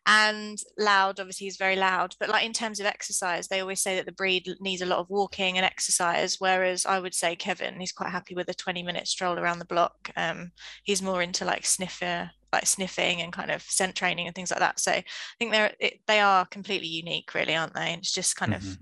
and 0.05 0.59
loud, 0.77 1.19
obviously, 1.19 1.45
he's 1.45 1.57
very 1.57 1.75
loud. 1.75 2.15
But 2.19 2.29
like 2.29 2.45
in 2.45 2.53
terms 2.53 2.79
of 2.79 2.85
exercise, 2.85 3.47
they 3.47 3.61
always 3.61 3.81
say 3.81 3.95
that 3.95 4.05
the 4.05 4.11
breed 4.11 4.47
needs 4.59 4.83
a 4.83 4.85
lot 4.85 4.99
of 4.99 5.09
walking 5.09 5.57
and 5.57 5.65
exercise. 5.65 6.35
Whereas 6.37 6.85
I 6.85 6.99
would 6.99 7.15
say 7.15 7.35
Kevin, 7.35 7.79
he's 7.79 7.91
quite 7.91 8.11
happy 8.11 8.35
with 8.35 8.49
a 8.49 8.53
20 8.53 8.83
minute 8.83 9.07
stroll 9.07 9.39
around 9.39 9.57
the 9.57 9.65
block. 9.65 10.11
Um, 10.15 10.51
he's 10.83 11.01
more 11.01 11.23
into 11.23 11.43
like 11.43 11.65
sniffer 11.65 12.29
like 12.55 12.67
sniffing 12.67 13.21
and 13.21 13.33
kind 13.33 13.51
of 13.51 13.61
scent 13.63 13.95
training 13.95 14.27
and 14.27 14.35
things 14.35 14.51
like 14.51 14.59
that. 14.59 14.79
So 14.79 14.91
I 14.91 15.03
think 15.37 15.51
they're 15.51 15.73
it, 15.79 15.99
they 16.07 16.19
are 16.19 16.45
completely 16.45 16.87
unique, 16.87 17.33
really, 17.33 17.55
aren't 17.55 17.73
they? 17.73 17.91
And 17.93 18.01
it's 18.01 18.13
just 18.13 18.35
kind 18.35 18.53
mm-hmm. 18.53 18.71
of 18.71 18.77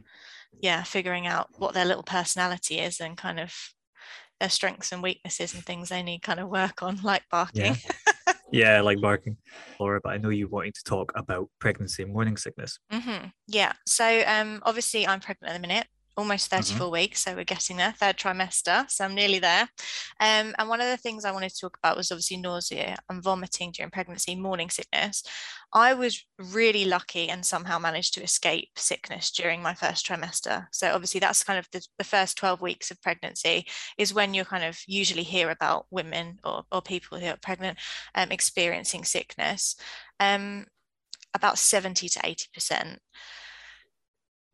yeah, 0.61 0.83
figuring 0.83 1.27
out 1.27 1.49
what 1.57 1.73
their 1.73 1.85
little 1.85 2.03
personality 2.03 2.79
is 2.79 2.99
and 2.99 3.17
kind 3.17 3.39
of 3.39 3.53
their 4.39 4.49
strengths 4.49 4.91
and 4.91 5.01
weaknesses 5.01 5.53
and 5.53 5.65
things 5.65 5.89
they 5.89 6.03
need 6.03 6.21
kind 6.21 6.39
of 6.39 6.49
work 6.49 6.83
on, 6.83 6.99
like 7.03 7.23
barking. 7.31 7.75
Yeah, 8.25 8.33
yeah 8.51 8.81
like 8.81 9.01
barking. 9.01 9.37
Laura, 9.79 9.99
but 10.03 10.13
I 10.13 10.17
know 10.17 10.29
you 10.29 10.47
wanting 10.47 10.73
to 10.73 10.83
talk 10.83 11.11
about 11.15 11.49
pregnancy 11.59 12.03
and 12.03 12.13
morning 12.13 12.37
sickness. 12.37 12.79
Mm-hmm. 12.91 13.27
Yeah. 13.47 13.73
So 13.85 14.23
um, 14.27 14.61
obviously 14.63 15.07
I'm 15.07 15.19
pregnant 15.19 15.53
at 15.53 15.61
the 15.61 15.67
minute 15.67 15.87
almost 16.17 16.49
mm-hmm. 16.49 16.61
34 16.61 16.85
mm-hmm. 16.85 16.93
weeks 16.93 17.23
so 17.23 17.35
we're 17.35 17.43
getting 17.43 17.77
there 17.77 17.93
third 17.97 18.17
trimester 18.17 18.89
so 18.89 19.05
i'm 19.05 19.15
nearly 19.15 19.39
there 19.39 19.67
um, 20.19 20.53
and 20.57 20.69
one 20.69 20.81
of 20.81 20.87
the 20.87 20.97
things 20.97 21.25
i 21.25 21.31
wanted 21.31 21.49
to 21.49 21.59
talk 21.59 21.77
about 21.77 21.97
was 21.97 22.11
obviously 22.11 22.37
nausea 22.37 22.97
and 23.09 23.23
vomiting 23.23 23.71
during 23.71 23.89
pregnancy 23.89 24.35
morning 24.35 24.69
sickness 24.69 25.23
i 25.73 25.93
was 25.93 26.23
really 26.51 26.85
lucky 26.85 27.29
and 27.29 27.45
somehow 27.45 27.79
managed 27.79 28.13
to 28.13 28.23
escape 28.23 28.69
sickness 28.77 29.31
during 29.31 29.61
my 29.61 29.73
first 29.73 30.05
trimester 30.05 30.67
so 30.71 30.91
obviously 30.91 31.19
that's 31.19 31.43
kind 31.43 31.59
of 31.59 31.67
the, 31.71 31.85
the 31.97 32.03
first 32.03 32.37
12 32.37 32.61
weeks 32.61 32.91
of 32.91 33.01
pregnancy 33.01 33.65
is 33.97 34.13
when 34.13 34.33
you 34.33 34.45
kind 34.45 34.63
of 34.63 34.79
usually 34.87 35.23
hear 35.23 35.49
about 35.49 35.85
women 35.91 36.39
or, 36.43 36.63
or 36.71 36.81
people 36.81 37.19
who 37.19 37.27
are 37.27 37.37
pregnant 37.41 37.77
um, 38.15 38.31
experiencing 38.31 39.03
sickness 39.03 39.75
um, 40.19 40.65
about 41.33 41.57
70 41.57 42.09
to 42.09 42.19
80 42.23 42.47
percent 42.53 42.99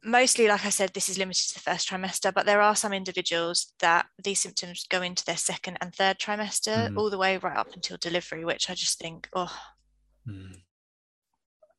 mostly, 0.04 0.48
like 0.48 0.66
I 0.66 0.70
said, 0.70 0.92
this 0.94 1.10
is 1.10 1.18
limited 1.18 1.50
to 1.50 1.54
the 1.56 1.60
first 1.60 1.90
trimester, 1.90 2.34
but 2.34 2.46
there 2.46 2.62
are 2.62 2.76
some 2.76 2.94
individuals 2.94 3.74
that 3.80 4.08
these 4.24 4.40
symptoms 4.40 4.86
go 4.90 5.02
into 5.02 5.26
their 5.26 5.38
second 5.38 5.78
and 5.82 5.94
third 5.94 6.20
trimester, 6.20 6.90
mm. 6.90 6.98
all 6.98 7.10
the 7.10 7.18
way 7.18 7.38
right 7.38 7.58
up 7.58 7.74
until 7.74 7.98
delivery, 7.98 8.46
which 8.46 8.70
I 8.70 8.74
just 8.74 9.00
think, 9.00 9.28
oh, 9.34 9.56
mm. 10.28 10.56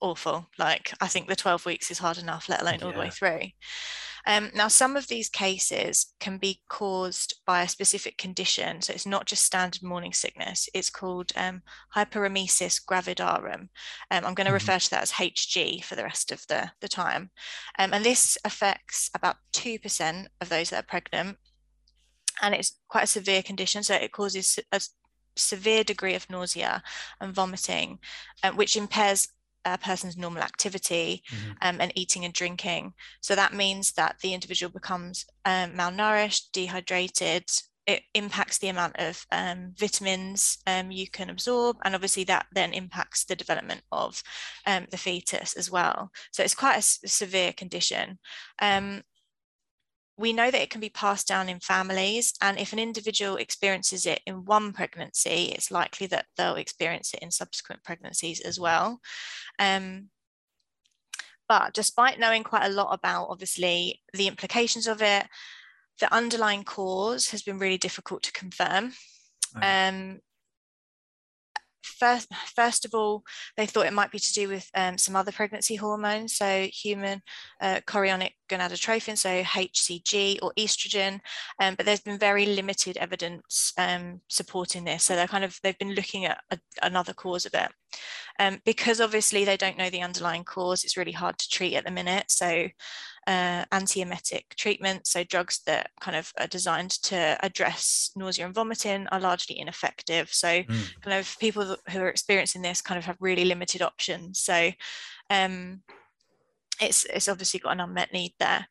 awful. 0.01 0.47
Like, 0.59 0.93
I 1.01 1.09
think 1.09 1.29
the 1.29 1.37
12 1.37 1.67
weeks 1.67 1.91
is 1.91 1.99
hard 1.99 2.19
enough, 2.19 2.49
let 2.49 2.61
alone 2.61 2.79
yeah. 2.81 2.87
all 2.87 2.93
the 2.93 2.99
way 2.99 3.11
through. 3.11 3.41
Um, 4.27 4.51
now, 4.55 4.69
some 4.69 4.97
of 4.97 5.09
these 5.09 5.29
cases 5.29 6.13
can 6.21 6.39
be 6.39 6.63
caused 6.69 7.41
by 7.47 7.63
a 7.63 7.69
specific 7.69 8.19
condition. 8.19 8.83
So 8.83 8.93
it's 8.93 9.07
not 9.07 9.27
just 9.27 9.45
standard 9.45 9.83
morning 9.83 10.13
sickness, 10.13 10.69
it's 10.75 10.91
called 10.91 11.33
um, 11.37 11.63
hyperemesis 11.95 12.81
gravidarum. 12.85 13.69
Um, 14.11 14.25
I'm 14.25 14.35
going 14.35 14.35
to 14.37 14.45
mm-hmm. 14.45 14.55
refer 14.55 14.79
to 14.79 14.91
that 14.91 15.03
as 15.03 15.13
HG 15.13 15.85
for 15.85 15.95
the 15.95 16.05
rest 16.05 16.33
of 16.33 16.45
the, 16.49 16.71
the 16.81 16.89
time. 16.89 17.31
Um, 17.79 17.93
and 17.93 18.05
this 18.05 18.37
affects 18.45 19.11
about 19.15 19.37
2% 19.53 20.27
of 20.41 20.49
those 20.49 20.71
that 20.71 20.85
are 20.85 20.87
pregnant. 20.87 21.39
And 22.43 22.55
it's 22.55 22.79
quite 22.89 23.05
a 23.05 23.09
severe 23.09 23.43
condition. 23.43 23.83
So 23.83 23.95
it 23.95 24.13
causes 24.13 24.59
a 24.73 24.81
severe 25.37 25.85
degree 25.85 26.15
of 26.15 26.29
nausea 26.31 26.83
and 27.21 27.35
vomiting, 27.35 27.99
um, 28.43 28.57
which 28.57 28.77
impairs 28.77 29.29
a 29.65 29.79
person's 29.79 30.17
normal 30.17 30.43
activity 30.43 31.23
mm-hmm. 31.31 31.51
um, 31.63 31.81
and 31.81 31.93
eating 31.95 32.25
and 32.25 32.35
drinking. 32.35 32.95
So 33.21 33.35
that 33.35 33.55
means 33.55 33.93
that 33.93 34.17
the 34.23 34.35
individual 34.35 34.73
becomes 34.73 35.27
um, 35.45 35.73
malnourished, 35.73 36.53
dehydrated. 36.53 37.45
It 37.87 38.03
impacts 38.15 38.59
the 38.59 38.69
amount 38.69 38.97
of 38.99 39.27
um, 39.33 39.73
vitamins 39.77 40.59
um, 40.67 40.91
you 40.91 41.09
can 41.09 41.31
absorb, 41.31 41.77
and 41.85 41.95
obviously 41.95 42.25
that 42.25 42.47
then 42.53 42.73
impacts 42.73 43.25
the 43.25 43.37
development 43.37 43.83
of 43.91 44.23
um, 44.67 44.87
the 44.91 44.99
fetus 44.99 45.55
as 45.55 45.71
well. 45.71 46.11
So 46.31 46.43
it's 46.43 46.55
quite 46.55 46.79
a 46.79 47.09
severe 47.09 47.53
condition. 47.53 48.19
Um, 48.61 49.03
we 50.21 50.35
know 50.35 50.51
that 50.51 50.61
it 50.61 50.69
can 50.69 50.83
be 50.83 50.91
passed 50.91 51.27
down 51.27 51.49
in 51.49 51.61
families, 51.61 52.35
and 52.43 52.59
if 52.59 52.75
an 52.75 52.79
individual 52.79 53.37
experiences 53.37 54.05
it 54.05 54.21
in 54.27 54.45
one 54.45 54.73
pregnancy, 54.73 55.53
it's 55.55 55.71
likely 55.71 56.07
that 56.09 56.27
they'll 56.37 56.57
experience 56.57 57.15
it 57.15 57.21
in 57.21 57.31
subsequent 57.31 57.83
pregnancies 57.83 58.41
as 58.41 58.61
well. 58.61 59.01
Um, 59.59 60.11
but 61.49 61.73
despite 61.73 62.21
knowing 62.21 62.45
quite 62.45 62.67
a 62.67 62.73
lot 62.73 62.93
about, 62.93 63.29
obviously, 63.31 64.03
the 64.13 64.29
implications 64.29 64.87
of 64.87 65.01
it, 65.01 65.27
the 66.01 66.15
underlying 66.15 66.65
cause 66.65 67.31
has 67.31 67.43
been 67.43 67.59
really 67.59 67.79
difficult 67.79 68.23
to 68.25 68.33
confirm. 68.33 68.93
Um, 69.63 70.21
first, 71.83 72.29
first 72.55 72.85
of 72.85 72.95
all, 72.95 73.25
they 73.57 73.67
thought 73.67 73.87
it 73.87 73.93
might 73.93 74.13
be 74.13 74.19
to 74.19 74.33
do 74.33 74.49
with 74.49 74.69
um, 74.75 74.99
some 74.99 75.17
other 75.17 75.33
pregnancy 75.33 75.77
hormones, 75.77 76.37
so 76.37 76.69
human 76.73 77.23
uh, 77.61 77.81
chorionic 77.87 78.33
gonadotrophin, 78.51 79.17
so 79.17 79.43
HCG 79.43 80.39
or 80.43 80.53
estrogen, 80.59 81.21
um, 81.61 81.75
but 81.75 81.87
there's 81.87 82.01
been 82.01 82.19
very 82.19 82.47
limited 82.47 82.97
evidence 82.97 83.73
um, 83.79 84.21
supporting 84.29 84.85
this. 84.85 85.05
So 85.05 85.17
they're 85.17 85.27
kind 85.27 85.45
of 85.45 85.59
they've 85.63 85.79
been 85.79 85.95
looking 85.95 86.27
at 86.27 86.43
a, 86.51 86.59
another 86.83 87.13
cause 87.13 87.47
of 87.47 87.55
it. 87.55 87.71
Um, 88.39 88.61
because 88.65 89.01
obviously 89.01 89.45
they 89.45 89.57
don't 89.57 89.77
know 89.77 89.91
the 89.91 90.03
underlying 90.03 90.45
cause, 90.45 90.85
it's 90.85 90.97
really 90.97 91.13
hard 91.13 91.39
to 91.39 91.49
treat 91.49 91.75
at 91.75 91.85
the 91.85 91.91
minute. 91.91 92.31
So 92.31 92.69
uh, 93.27 93.65
antiemetic 93.67 94.55
treatment, 94.57 95.07
so 95.07 95.25
drugs 95.25 95.61
that 95.67 95.91
kind 96.01 96.17
of 96.17 96.33
are 96.39 96.47
designed 96.47 96.91
to 97.03 97.37
address 97.43 98.11
nausea 98.17 98.47
and 98.47 98.55
vomiting, 98.55 99.07
are 99.09 99.21
largely 99.21 99.59
ineffective. 99.59 100.33
So, 100.33 100.49
mm. 100.49 101.01
kind 101.01 101.19
of 101.19 101.39
people 101.39 101.77
who 101.91 102.01
are 102.01 102.09
experiencing 102.09 102.63
this 102.63 102.81
kind 102.81 102.99
of 102.99 103.05
have 103.05 103.17
really 103.21 103.45
limited 103.45 103.83
options. 103.83 104.41
So, 104.41 104.71
um, 105.29 105.83
it's 106.81 107.05
it's 107.05 107.29
obviously 107.29 107.61
got 107.61 107.73
an 107.73 107.81
unmet 107.81 108.13
need 108.13 108.35
there. 108.39 108.67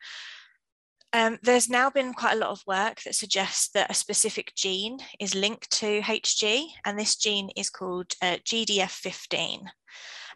Um, 1.11 1.39
there's 1.41 1.69
now 1.69 1.89
been 1.89 2.13
quite 2.13 2.35
a 2.35 2.39
lot 2.39 2.51
of 2.51 2.61
work 2.67 3.01
that 3.03 3.15
suggests 3.15 3.69
that 3.71 3.89
a 3.89 3.95
specific 3.95 4.53
gene 4.55 4.99
is 5.19 5.33
linked 5.33 5.71
to 5.79 6.01
HG, 6.01 6.67
and 6.85 6.99
this 6.99 7.15
gene 7.15 7.49
is 7.55 7.69
called 7.69 8.13
uh, 8.21 8.37
GDF15. 8.45 9.61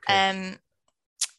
Okay. 0.10 0.30
Um, 0.30 0.58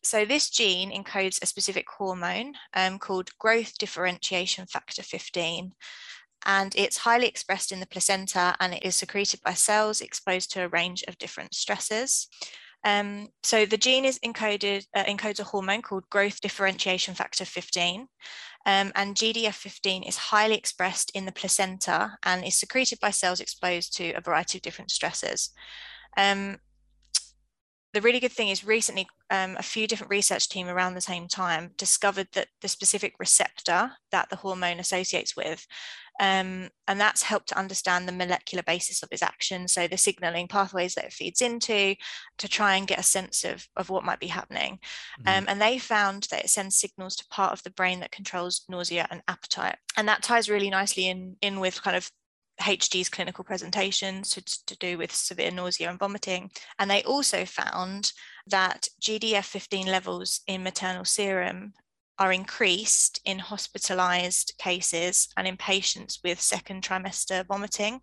so 0.05 0.25
this 0.25 0.51
gene 0.51 0.93
encodes 0.93 1.43
a 1.43 1.47
specific 1.47 1.87
hormone 1.89 2.55
um, 2.75 2.99
called 2.99 3.31
growth 3.39 3.77
differentiation 3.79 4.67
factor 4.67 5.03
15 5.03 5.73
and 6.45 6.75
it's 6.77 6.99
highly 6.99 7.27
expressed 7.27 7.73
in 7.73 7.81
the 7.81 7.87
placenta 7.87 8.55
and 8.61 8.75
it 8.75 8.85
is 8.85 8.97
secreted 8.97 9.41
by 9.43 9.55
cells 9.55 10.01
exposed 10.01 10.53
to 10.53 10.63
a 10.63 10.69
range 10.69 11.03
of 11.09 11.19
different 11.19 11.55
stresses. 11.55 12.29
Um, 12.85 13.29
so 13.43 13.65
the 13.65 13.79
gene 13.79 14.05
is 14.05 14.19
encoded, 14.21 14.87
uh, 14.95 15.05
encodes 15.05 15.41
a 15.41 15.45
hormone 15.45 15.83
called 15.83 16.09
growth 16.11 16.41
differentiation 16.41 17.15
factor 17.15 17.45
15 17.45 18.07
um, 18.67 18.93
and 18.95 19.15
GDF15 19.15 20.09
is 20.09 20.17
highly 20.17 20.57
expressed 20.57 21.11
in 21.15 21.27
the 21.27 21.33
placenta 21.33 22.17
and 22.23 22.45
is 22.45 22.57
secreted 22.57 22.99
by 23.01 23.11
cells 23.11 23.41
exposed 23.41 23.97
to 23.97 24.13
a 24.13 24.21
variety 24.21 24.59
of 24.59 24.63
different 24.63 24.91
stresses. 24.91 25.51
Um, 26.17 26.59
the 27.95 28.01
really 28.01 28.21
good 28.21 28.33
thing 28.33 28.49
is 28.49 28.65
recently 28.65 29.07
um, 29.31 29.57
a 29.59 29.63
few 29.63 29.87
different 29.87 30.11
research 30.11 30.49
team 30.49 30.69
around 30.69 30.95
the 30.95 31.01
same 31.01 31.29
time 31.29 31.71
discovered 31.79 32.29
that 32.33 32.49
the 32.61 32.69
specific 32.69 33.15
receptor 33.19 33.93
that 34.11 34.29
the 34.29 34.37
hormone 34.37 34.81
associates 34.81 35.37
with 35.37 35.67
um, 36.21 36.69
and 36.87 37.01
that's 37.01 37.23
helped 37.23 37.49
to 37.49 37.59
understand 37.59 38.07
the 38.07 38.13
molecular 38.13 38.63
basis 38.63 39.03
of 39.03 39.09
its 39.11 39.23
action. 39.23 39.67
So 39.67 39.89
the 39.89 39.97
signaling 39.97 40.47
pathways 40.47 40.95
that 40.95 41.07
it 41.07 41.13
feeds 41.13 41.43
into 41.43 41.97
to 42.39 42.49
try 42.49 42.77
and 42.77 42.87
get 42.87 43.01
a 43.01 43.05
sense 43.05 43.45
of, 43.45 43.67
of 43.77 43.91
what 43.91 44.05
might 44.05 44.21
be 44.21 44.29
happening. 44.29 44.79
Mm-hmm. 45.21 45.29
um, 45.29 45.45
and 45.49 45.61
they 45.61 45.79
found 45.79 46.29
that 46.31 46.45
it 46.45 46.51
sends 46.51 46.77
signals 46.77 47.17
to 47.17 47.27
part 47.31 47.53
of 47.53 47.63
the 47.65 47.71
brain 47.71 48.01
that 48.01 48.13
controls 48.13 48.65
nausea 48.69 49.09
and 49.11 49.23
appetite. 49.27 49.77
And 49.97 50.07
that 50.09 50.23
ties 50.23 50.49
really 50.49 50.71
nicely 50.71 51.09
in 51.09 51.37
in 51.41 51.61
with 51.61 51.83
kind 51.83 51.97
of 51.97 52.11
HG's 52.61 53.09
clinical 53.09 53.45
presentations 53.45 54.31
to, 54.31 54.43
to 54.67 54.77
do 54.79 54.97
with 54.99 55.13
severe 55.13 55.51
nausea 55.51 55.91
and 55.91 55.99
vomiting. 55.99 56.51
And 56.79 56.91
they 56.91 57.03
also 57.03 57.45
found 57.45 58.13
that 58.47 58.89
GDF15 59.01 59.87
levels 59.87 60.41
in 60.47 60.63
maternal 60.63 61.05
serum 61.05 61.73
are 62.19 62.33
increased 62.33 63.21
in 63.25 63.39
hospitalized 63.41 64.55
cases 64.59 65.29
and 65.37 65.49
in 65.49 65.57
patients 65.57 66.21
with 66.23 66.41
second 66.41 66.83
trimester 66.83 67.45
vomiting 67.47 68.01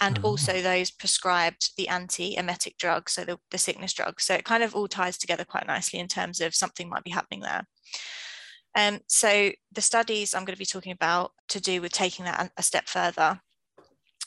and 0.00 0.18
oh. 0.22 0.30
also 0.30 0.60
those 0.60 0.90
prescribed 0.90 1.72
the 1.76 1.88
anti-emetic 1.88 2.76
drug, 2.78 3.08
so 3.08 3.24
the, 3.24 3.38
the 3.50 3.58
sickness 3.58 3.92
drug. 3.92 4.20
So 4.20 4.34
it 4.34 4.44
kind 4.44 4.62
of 4.62 4.74
all 4.74 4.88
ties 4.88 5.18
together 5.18 5.44
quite 5.44 5.66
nicely 5.66 5.98
in 5.98 6.08
terms 6.08 6.40
of 6.40 6.54
something 6.54 6.88
might 6.88 7.04
be 7.04 7.10
happening 7.10 7.40
there. 7.40 7.66
Um, 8.74 9.00
so 9.08 9.50
the 9.72 9.80
studies 9.80 10.34
I'm 10.34 10.44
going 10.44 10.54
to 10.54 10.58
be 10.58 10.66
talking 10.66 10.92
about 10.92 11.32
to 11.48 11.60
do 11.60 11.80
with 11.80 11.92
taking 11.92 12.26
that 12.26 12.52
a 12.56 12.62
step 12.62 12.86
further 12.88 13.40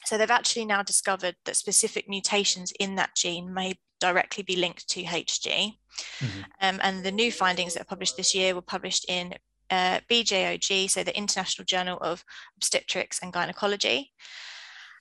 so 0.05 0.17
they've 0.17 0.31
actually 0.31 0.65
now 0.65 0.83
discovered 0.83 1.35
that 1.45 1.55
specific 1.55 2.09
mutations 2.09 2.73
in 2.79 2.95
that 2.95 3.15
gene 3.15 3.53
may 3.53 3.75
directly 3.99 4.43
be 4.43 4.55
linked 4.55 4.87
to 4.89 5.03
HG. 5.03 5.75
Mm-hmm. 6.19 6.41
Um, 6.61 6.79
and 6.81 7.03
the 7.03 7.11
new 7.11 7.31
findings 7.31 7.73
that 7.73 7.81
are 7.81 7.85
published 7.85 8.17
this 8.17 8.33
year 8.33 8.55
were 8.55 8.61
published 8.61 9.05
in 9.07 9.33
uh, 9.69 9.99
BJOG, 10.09 10.89
so 10.89 11.03
the 11.03 11.17
International 11.17 11.65
Journal 11.65 11.97
of 12.01 12.23
Obstetrics 12.57 13.19
and 13.21 13.31
Gynecology. 13.31 14.11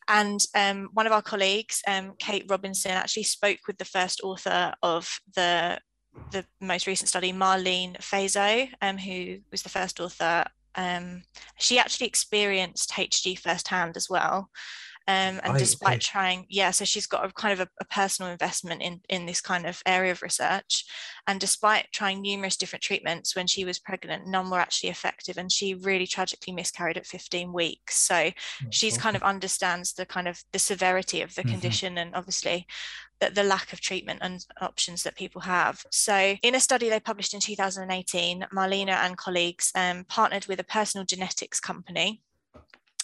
And 0.08 0.40
um, 0.54 0.90
one 0.92 1.06
of 1.06 1.12
our 1.12 1.22
colleagues, 1.22 1.82
um, 1.86 2.14
Kate 2.18 2.44
Robinson, 2.48 2.92
actually 2.92 3.24
spoke 3.24 3.60
with 3.66 3.78
the 3.78 3.84
first 3.84 4.20
author 4.22 4.72
of 4.82 5.20
the 5.34 5.78
the 6.32 6.44
most 6.60 6.88
recent 6.88 7.08
study, 7.08 7.32
Marlena 7.32 7.98
Fejzo, 7.98 8.68
um, 8.82 8.98
who 8.98 9.38
was 9.52 9.62
the 9.62 9.68
first 9.68 10.00
author. 10.00 10.44
Um, 10.74 11.22
she 11.58 11.78
actually 11.78 12.08
experienced 12.08 12.90
HG 12.90 13.38
firsthand 13.38 13.96
as 13.96 14.10
well. 14.10 14.50
Um, 15.10 15.40
and 15.42 15.58
despite 15.58 16.00
trying, 16.00 16.46
yeah, 16.48 16.70
so 16.70 16.84
she's 16.84 17.06
got 17.06 17.24
a 17.24 17.32
kind 17.32 17.52
of 17.52 17.66
a, 17.66 17.68
a, 17.80 17.84
personal 17.86 18.30
investment 18.30 18.80
in 18.80 19.00
in 19.08 19.26
this 19.26 19.40
kind 19.40 19.66
of 19.66 19.82
area 19.84 20.12
of 20.12 20.22
research. 20.22 20.84
And 21.26 21.40
despite 21.40 21.90
trying 21.92 22.22
numerous 22.22 22.56
different 22.56 22.82
treatments 22.82 23.34
when 23.34 23.48
she 23.48 23.64
was 23.64 23.80
pregnant, 23.80 24.28
none 24.28 24.50
were 24.50 24.60
actually 24.60 24.90
effective, 24.90 25.36
and 25.36 25.50
she 25.50 25.74
really 25.74 26.06
tragically 26.06 26.52
miscarried 26.52 26.96
at 26.96 27.06
15 27.06 27.52
weeks. 27.52 27.96
So 27.96 28.30
she's 28.70 28.92
awesome. 28.92 29.02
kind 29.02 29.16
of 29.16 29.22
understands 29.22 29.94
the 29.94 30.06
kind 30.06 30.28
of 30.28 30.44
the 30.52 30.60
severity 30.60 31.22
of 31.22 31.34
the 31.34 31.42
mm-hmm. 31.42 31.52
condition, 31.52 31.98
and 31.98 32.14
obviously 32.14 32.66
the, 33.20 33.30
the 33.30 33.42
lack 33.42 33.72
of 33.72 33.80
treatment 33.80 34.20
and 34.22 34.44
options 34.60 35.02
that 35.02 35.16
people 35.16 35.40
have. 35.40 35.84
So, 35.90 36.36
in 36.42 36.54
a 36.54 36.60
study 36.60 36.88
they 36.88 37.00
published 37.00 37.34
in 37.34 37.40
2018, 37.40 38.46
Marlena 38.54 39.04
and 39.04 39.16
colleagues 39.16 39.72
um, 39.74 40.04
partnered 40.04 40.46
with 40.46 40.60
a 40.60 40.64
personal 40.64 41.04
genetics 41.04 41.58
company 41.58 42.22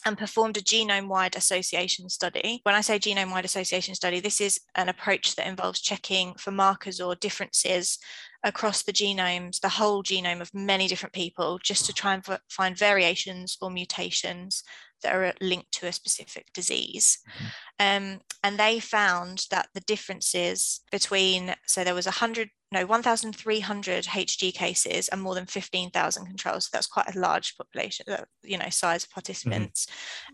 and 0.06 0.16
performed 0.16 0.56
a 0.56 0.62
genome-wide 0.62 1.34
association 1.34 2.08
study. 2.08 2.60
When 2.62 2.76
I 2.76 2.80
say 2.80 2.96
genome-wide 2.96 3.44
association 3.44 3.96
study, 3.96 4.20
this 4.20 4.40
is 4.40 4.60
an 4.76 4.88
approach 4.88 5.34
that 5.34 5.48
involves 5.48 5.80
checking 5.80 6.34
for 6.34 6.52
markers 6.52 7.00
or 7.00 7.16
differences 7.16 7.98
across 8.44 8.84
the 8.84 8.92
genomes, 8.92 9.60
the 9.60 9.68
whole 9.68 10.04
genome 10.04 10.40
of 10.40 10.54
many 10.54 10.86
different 10.86 11.12
people, 11.12 11.58
just 11.58 11.86
to 11.86 11.92
try 11.92 12.14
and 12.14 12.24
find 12.48 12.78
variations 12.78 13.58
or 13.60 13.68
mutations 13.68 14.62
that 15.02 15.14
are 15.14 15.32
linked 15.40 15.72
to 15.72 15.88
a 15.88 15.92
specific 15.92 16.46
disease. 16.54 17.18
Mm-hmm. 17.28 18.04
Um, 18.14 18.20
and 18.44 18.58
they 18.58 18.78
found 18.78 19.46
that 19.50 19.68
the 19.74 19.80
differences 19.80 20.82
between, 20.92 21.56
so 21.66 21.82
there 21.82 21.94
was 21.94 22.06
100, 22.06 22.48
no, 22.72 22.84
1,300 22.84 24.04
HG 24.06 24.52
cases 24.52 25.08
and 25.08 25.22
more 25.22 25.36
than 25.36 25.46
15,000 25.46 26.26
controls. 26.26 26.64
So 26.66 26.70
that's 26.72 26.88
quite 26.88 27.14
a 27.14 27.18
large 27.18 27.56
population, 27.56 28.06
uh, 28.08 28.24
you 28.42 28.58
know, 28.58 28.68
size 28.70 29.04
of 29.04 29.10
participants. 29.10 29.86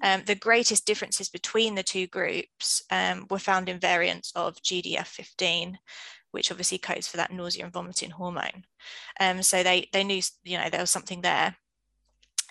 Mm-hmm. 0.02 0.20
Um, 0.20 0.24
the 0.24 0.34
greatest 0.34 0.86
differences 0.86 1.28
between 1.28 1.74
the 1.74 1.82
two 1.82 2.06
groups 2.06 2.82
um, 2.90 3.26
were 3.28 3.38
found 3.38 3.68
in 3.68 3.78
variants 3.78 4.32
of 4.34 4.56
GDF15 4.62 5.76
which 6.32 6.50
obviously 6.50 6.78
codes 6.78 7.06
for 7.06 7.18
that 7.18 7.30
nausea 7.30 7.62
and 7.62 7.72
vomiting 7.72 8.10
hormone. 8.10 8.64
Um, 9.20 9.42
so 9.42 9.62
they 9.62 9.88
they 9.92 10.02
knew 10.02 10.22
you 10.42 10.58
know 10.58 10.68
there 10.70 10.80
was 10.80 10.88
something 10.90 11.20
there. 11.20 11.54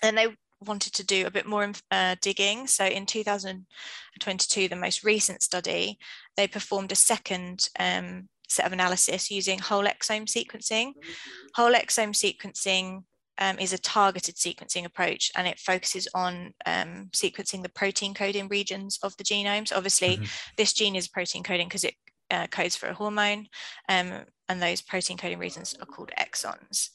And 0.04 0.16
they 0.16 0.28
wanted 0.66 0.92
to 0.94 1.04
do 1.04 1.26
a 1.26 1.30
bit 1.30 1.46
more 1.46 1.70
uh, 1.90 2.16
digging. 2.20 2.66
So 2.66 2.84
in 2.86 3.06
2022, 3.06 4.68
the 4.68 4.76
most 4.76 5.04
recent 5.04 5.42
study, 5.42 5.98
they 6.36 6.46
performed 6.46 6.92
a 6.92 6.96
second 6.96 7.68
um, 7.78 8.28
set 8.52 8.66
of 8.66 8.72
analysis 8.72 9.30
using 9.30 9.58
whole 9.58 9.84
exome 9.84 10.26
sequencing. 10.26 10.92
Whole 11.54 11.72
exome 11.72 12.12
sequencing 12.12 13.04
um, 13.38 13.58
is 13.58 13.72
a 13.72 13.78
targeted 13.78 14.36
sequencing 14.36 14.84
approach 14.84 15.30
and 15.36 15.46
it 15.46 15.58
focuses 15.58 16.06
on 16.14 16.54
um, 16.66 17.08
sequencing 17.12 17.62
the 17.62 17.68
protein 17.68 18.14
coding 18.14 18.48
regions 18.48 18.98
of 19.02 19.16
the 19.16 19.24
genome. 19.24 19.66
So 19.66 19.76
obviously 19.76 20.16
mm-hmm. 20.16 20.24
this 20.56 20.72
gene 20.72 20.96
is 20.96 21.08
protein 21.08 21.42
coding 21.42 21.68
because 21.68 21.84
it 21.84 21.94
uh, 22.30 22.46
codes 22.46 22.76
for 22.76 22.88
a 22.88 22.94
hormone 22.94 23.46
um, 23.88 24.24
and 24.48 24.62
those 24.62 24.82
protein 24.82 25.16
coding 25.16 25.38
regions 25.38 25.74
are 25.80 25.86
called 25.86 26.10
exons. 26.18 26.90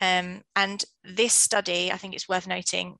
Um, 0.00 0.42
and 0.54 0.84
this 1.04 1.32
study, 1.32 1.90
I 1.90 1.96
think 1.96 2.14
it's 2.14 2.28
worth 2.28 2.46
noting, 2.46 2.96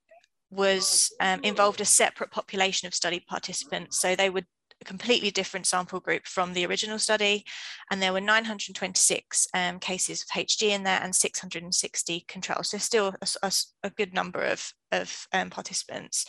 was 0.50 1.12
um, 1.20 1.40
involved 1.42 1.80
a 1.80 1.84
separate 1.84 2.30
population 2.30 2.86
of 2.86 2.94
study 2.94 3.20
participants. 3.20 3.98
So 4.00 4.14
they 4.14 4.30
were 4.30 4.42
a 4.80 4.84
completely 4.84 5.30
different 5.30 5.66
sample 5.66 6.00
group 6.00 6.26
from 6.26 6.52
the 6.52 6.66
original 6.66 6.98
study. 6.98 7.44
And 7.90 8.00
there 8.00 8.12
were 8.12 8.20
926 8.20 9.48
um, 9.54 9.78
cases 9.78 10.22
of 10.22 10.28
HG 10.28 10.68
in 10.68 10.82
there 10.82 11.00
and 11.02 11.14
660 11.14 12.24
controls. 12.28 12.70
So 12.70 12.78
still 12.78 13.14
a, 13.20 13.28
a, 13.42 13.52
a 13.84 13.90
good 13.90 14.12
number 14.12 14.42
of, 14.42 14.72
of 14.92 15.26
um, 15.32 15.50
participants. 15.50 16.26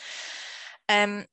Um, 0.89 1.25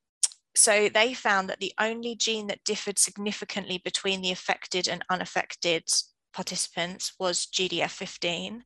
so 0.57 0.89
they 0.89 1.15
found 1.15 1.49
that 1.49 1.61
the 1.61 1.73
only 1.81 2.15
gene 2.15 2.47
that 2.47 2.65
differed 2.65 2.99
significantly 2.99 3.81
between 3.85 4.23
the 4.23 4.31
affected 4.31 4.89
and 4.89 5.05
unaffected 5.11 5.85
participants 6.33 7.13
was 7.19 7.47
GDF15 7.47 8.63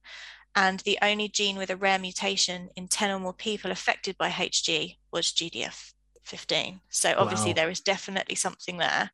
and 0.55 0.81
the 0.81 0.99
only 1.03 1.29
gene 1.29 1.57
with 1.57 1.71
a 1.71 1.77
rare 1.77 1.99
mutation 1.99 2.69
in 2.77 2.89
10 2.89 3.11
or 3.11 3.21
more 3.21 3.33
people 3.33 3.71
affected 3.71 4.17
by 4.19 4.31
HG 4.31 4.97
was 5.13 5.33
GDF 5.33 5.93
15. 6.29 6.81
So 6.91 7.15
obviously 7.17 7.51
wow. 7.51 7.55
there 7.55 7.71
is 7.71 7.81
definitely 7.81 8.35
something 8.35 8.79
there. 8.79 9.11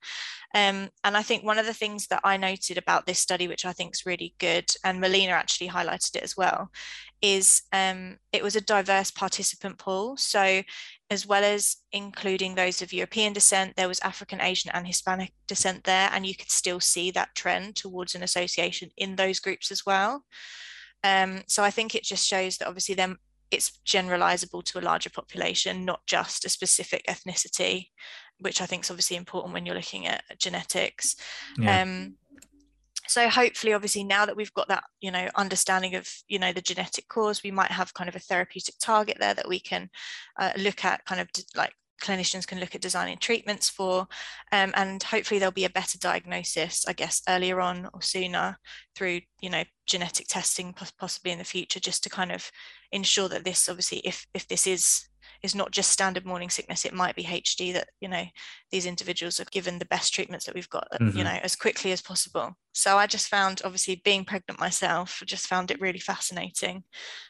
Um, 0.54 0.88
and 1.02 1.16
I 1.16 1.22
think 1.22 1.42
one 1.42 1.58
of 1.58 1.66
the 1.66 1.74
things 1.74 2.06
that 2.08 2.20
I 2.22 2.36
noted 2.36 2.78
about 2.78 3.06
this 3.06 3.18
study, 3.18 3.48
which 3.48 3.64
I 3.64 3.72
think 3.72 3.94
is 3.94 4.06
really 4.06 4.34
good, 4.38 4.70
and 4.84 5.02
Marlena 5.02 5.30
actually 5.30 5.68
highlighted 5.68 6.16
it 6.16 6.22
as 6.22 6.36
well, 6.36 6.70
is 7.20 7.62
um, 7.72 8.18
it 8.32 8.42
was 8.42 8.54
a 8.54 8.60
diverse 8.60 9.10
participant 9.10 9.78
pool. 9.78 10.16
So 10.16 10.62
as 11.10 11.26
well 11.26 11.42
as 11.42 11.76
including 11.92 12.54
those 12.54 12.82
of 12.82 12.92
European 12.92 13.32
descent, 13.32 13.74
there 13.76 13.88
was 13.88 14.00
African, 14.00 14.40
Asian, 14.40 14.70
and 14.72 14.86
Hispanic 14.86 15.32
descent 15.48 15.84
there, 15.84 16.10
and 16.12 16.24
you 16.24 16.36
could 16.36 16.50
still 16.50 16.80
see 16.80 17.10
that 17.12 17.34
trend 17.34 17.76
towards 17.76 18.14
an 18.14 18.22
association 18.22 18.90
in 18.96 19.16
those 19.16 19.40
groups 19.40 19.70
as 19.70 19.84
well. 19.84 20.24
Um, 21.02 21.42
so 21.48 21.62
I 21.62 21.70
think 21.70 21.94
it 21.94 22.04
just 22.04 22.26
shows 22.26 22.58
that 22.58 22.68
obviously 22.68 22.94
them 22.94 23.18
it's 23.54 23.80
generalizable 23.86 24.62
to 24.64 24.78
a 24.78 24.82
larger 24.82 25.10
population, 25.10 25.84
not 25.84 26.06
just 26.06 26.44
a 26.44 26.48
specific 26.48 27.04
ethnicity, 27.08 27.88
which 28.38 28.60
I 28.60 28.66
think 28.66 28.84
is 28.84 28.90
obviously 28.90 29.16
important 29.16 29.54
when 29.54 29.64
you're 29.64 29.74
looking 29.74 30.06
at 30.06 30.22
genetics. 30.38 31.16
Yeah. 31.58 31.82
Um, 31.82 32.16
so 33.06 33.28
hopefully 33.28 33.74
obviously 33.74 34.02
now 34.02 34.24
that 34.24 34.36
we've 34.36 34.54
got 34.54 34.68
that 34.68 34.84
you 35.00 35.10
know 35.10 35.28
understanding 35.36 35.94
of 35.94 36.08
you 36.26 36.38
know 36.38 36.52
the 36.52 36.62
genetic 36.62 37.06
cause 37.08 37.42
we 37.42 37.50
might 37.50 37.70
have 37.70 37.92
kind 37.92 38.08
of 38.08 38.16
a 38.16 38.20
therapeutic 38.20 38.76
target 38.80 39.18
there 39.20 39.34
that 39.34 39.48
we 39.48 39.60
can 39.60 39.90
uh, 40.38 40.52
look 40.56 40.84
at 40.84 41.04
kind 41.04 41.20
of 41.20 41.28
like 41.54 41.74
clinicians 42.02 42.46
can 42.46 42.60
look 42.60 42.74
at 42.74 42.80
designing 42.80 43.16
treatments 43.18 43.68
for 43.68 44.06
um, 44.52 44.72
and 44.74 45.02
hopefully 45.02 45.38
there'll 45.38 45.52
be 45.52 45.64
a 45.64 45.70
better 45.70 45.98
diagnosis 45.98 46.84
i 46.86 46.92
guess 46.92 47.22
earlier 47.28 47.60
on 47.60 47.88
or 47.92 48.02
sooner 48.02 48.58
through 48.94 49.20
you 49.40 49.50
know 49.50 49.62
genetic 49.86 50.26
testing 50.28 50.74
possibly 50.98 51.32
in 51.32 51.38
the 51.38 51.44
future 51.44 51.80
just 51.80 52.02
to 52.02 52.10
kind 52.10 52.32
of 52.32 52.50
ensure 52.92 53.28
that 53.28 53.44
this 53.44 53.68
obviously 53.68 53.98
if 53.98 54.26
if 54.34 54.46
this 54.48 54.66
is 54.66 55.08
is 55.44 55.54
not 55.54 55.70
just 55.70 55.90
standard 55.90 56.24
morning 56.24 56.48
sickness 56.48 56.86
it 56.86 56.94
might 56.94 57.14
be 57.14 57.22
HG 57.22 57.74
that 57.74 57.90
you 58.00 58.08
know 58.08 58.24
these 58.70 58.86
individuals 58.86 59.38
are 59.38 59.44
given 59.52 59.78
the 59.78 59.84
best 59.84 60.14
treatments 60.14 60.46
that 60.46 60.54
we've 60.54 60.70
got 60.70 60.88
mm-hmm. 60.94 61.16
you 61.16 61.22
know 61.22 61.38
as 61.42 61.54
quickly 61.54 61.92
as 61.92 62.00
possible 62.00 62.56
so 62.72 62.96
i 62.96 63.06
just 63.06 63.28
found 63.28 63.60
obviously 63.62 64.00
being 64.04 64.24
pregnant 64.24 64.58
myself 64.58 65.22
just 65.26 65.46
found 65.46 65.70
it 65.70 65.80
really 65.80 65.98
fascinating 65.98 66.82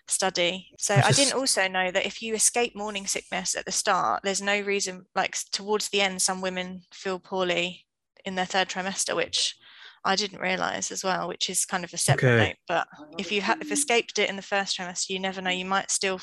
study 0.06 0.68
so 0.78 0.94
just... 0.94 1.08
i 1.08 1.12
didn't 1.12 1.38
also 1.38 1.66
know 1.66 1.90
that 1.90 2.06
if 2.06 2.22
you 2.22 2.34
escape 2.34 2.76
morning 2.76 3.06
sickness 3.06 3.56
at 3.56 3.66
the 3.66 3.72
start 3.72 4.20
there's 4.22 4.40
no 4.40 4.60
reason 4.60 5.04
like 5.16 5.36
towards 5.50 5.88
the 5.88 6.00
end 6.00 6.22
some 6.22 6.40
women 6.40 6.82
feel 6.92 7.18
poorly 7.18 7.84
in 8.24 8.36
their 8.36 8.46
third 8.46 8.68
trimester 8.68 9.16
which 9.16 9.56
I 10.04 10.16
didn't 10.16 10.40
realize 10.40 10.90
as 10.90 11.02
well, 11.02 11.28
which 11.28 11.48
is 11.48 11.64
kind 11.64 11.84
of 11.84 11.92
a 11.94 11.96
separate 11.96 12.34
okay. 12.34 12.46
note. 12.48 12.56
But 12.68 12.88
if 13.18 13.32
you 13.32 13.40
have 13.40 13.62
escaped 13.70 14.18
it 14.18 14.28
in 14.28 14.36
the 14.36 14.42
first 14.42 14.78
trimester, 14.78 15.10
you 15.10 15.18
never 15.18 15.40
know. 15.40 15.50
You 15.50 15.64
might 15.64 15.90
still 15.90 16.20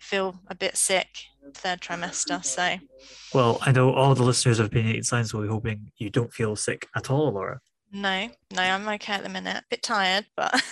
feel 0.00 0.40
a 0.48 0.54
bit 0.54 0.76
sick 0.76 1.08
third 1.54 1.80
trimester. 1.80 2.44
So, 2.44 2.76
well, 3.32 3.58
I 3.62 3.72
know 3.72 3.92
all 3.92 4.14
the 4.14 4.22
listeners 4.22 4.58
of 4.58 4.66
Opinionated 4.66 5.06
Science 5.06 5.32
will 5.32 5.42
be 5.42 5.48
hoping 5.48 5.92
you 5.96 6.10
don't 6.10 6.32
feel 6.32 6.56
sick 6.56 6.86
at 6.96 7.10
all, 7.10 7.32
Laura. 7.32 7.60
No, 7.92 8.28
no, 8.52 8.62
I'm 8.62 8.88
okay 8.88 9.14
at 9.14 9.22
the 9.24 9.28
minute. 9.28 9.56
A 9.56 9.64
bit 9.68 9.82
tired, 9.82 10.26
but 10.36 10.52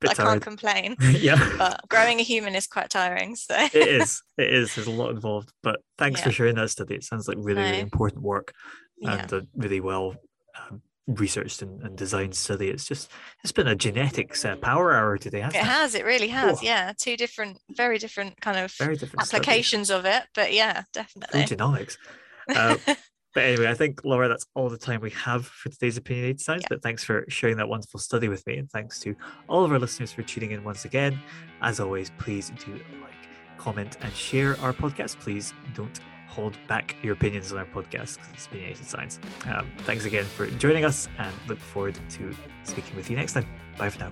Bit 0.00 0.10
I 0.10 0.14
tired. 0.14 0.26
can't 0.28 0.42
complain. 0.42 0.96
yeah. 1.10 1.54
But 1.56 1.80
growing 1.88 2.20
a 2.20 2.22
human 2.22 2.54
is 2.54 2.66
quite 2.66 2.90
tiring. 2.90 3.34
So 3.34 3.54
it 3.56 3.74
is. 3.74 4.22
It 4.36 4.52
is. 4.52 4.74
There's 4.74 4.86
a 4.86 4.92
lot 4.92 5.10
involved. 5.10 5.52
But 5.62 5.80
thanks 5.98 6.20
yeah. 6.20 6.26
for 6.26 6.32
sharing 6.32 6.56
that 6.56 6.70
study. 6.70 6.94
It 6.94 7.04
sounds 7.04 7.28
like 7.28 7.38
really, 7.40 7.62
no. 7.62 7.68
really 7.68 7.80
important 7.80 8.22
work 8.22 8.52
and 9.02 9.30
yeah. 9.30 9.40
really 9.54 9.80
well 9.80 10.16
um, 10.58 10.82
researched 11.06 11.62
and, 11.62 11.82
and, 11.82 11.96
designed 11.96 12.34
study. 12.34 12.68
It's 12.68 12.84
just 12.84 13.10
it's 13.42 13.52
been 13.52 13.68
a 13.68 13.74
genetics 13.74 14.44
uh, 14.44 14.56
power 14.56 14.92
hour 14.92 15.16
today. 15.18 15.42
it, 15.42 15.54
it 15.54 15.56
has. 15.56 15.94
It 15.94 16.04
really 16.04 16.28
has. 16.28 16.58
Oh. 16.58 16.60
Yeah, 16.62 16.92
two 16.98 17.16
different, 17.16 17.58
very 17.70 17.98
different 17.98 18.40
kind 18.40 18.58
of 18.58 18.72
very 18.72 18.96
different 18.96 19.22
applications 19.22 19.88
studies. 19.88 20.06
of 20.06 20.22
it. 20.22 20.28
But 20.34 20.52
yeah, 20.52 20.82
definitely. 20.92 21.42
genomics. 21.42 21.96
Uh, 22.48 22.76
but 23.34 23.44
anyway, 23.44 23.68
I 23.68 23.74
think 23.74 24.04
Laura, 24.04 24.28
that's 24.28 24.46
all 24.54 24.68
the 24.68 24.78
time 24.78 25.00
we 25.00 25.10
have 25.10 25.46
for 25.46 25.68
today's 25.68 25.96
opinionated 25.96 26.40
science. 26.40 26.62
Yeah. 26.62 26.68
But 26.70 26.82
thanks 26.82 27.04
for 27.04 27.24
sharing 27.28 27.58
that 27.58 27.68
wonderful 27.68 28.00
study 28.00 28.28
with 28.28 28.46
me, 28.46 28.56
and 28.56 28.70
thanks 28.70 28.98
to 29.00 29.14
all 29.48 29.64
of 29.64 29.72
our 29.72 29.78
listeners 29.78 30.12
for 30.12 30.22
tuning 30.22 30.52
in 30.52 30.64
once 30.64 30.84
again. 30.84 31.20
As 31.60 31.78
always, 31.78 32.10
please 32.18 32.50
do 32.64 32.72
like, 32.72 33.58
comment, 33.58 33.96
and 34.00 34.12
share 34.12 34.58
our 34.60 34.72
podcast. 34.72 35.20
Please 35.20 35.52
don't 35.74 36.00
hold 36.36 36.56
back 36.68 36.94
your 37.02 37.14
opinions 37.14 37.50
on 37.50 37.58
our 37.58 37.64
podcast 37.64 38.16
because 38.16 38.28
it's 38.34 38.46
opinionated 38.46 38.84
science. 38.84 39.18
Um, 39.46 39.66
thanks 39.78 40.04
again 40.04 40.24
for 40.24 40.46
joining 40.46 40.84
us 40.84 41.08
and 41.18 41.34
look 41.48 41.58
forward 41.58 41.98
to 42.10 42.36
speaking 42.64 42.94
with 42.94 43.10
you 43.10 43.16
next 43.16 43.32
time. 43.32 43.46
Bye 43.78 43.88
for 43.88 43.98
now. 43.98 44.10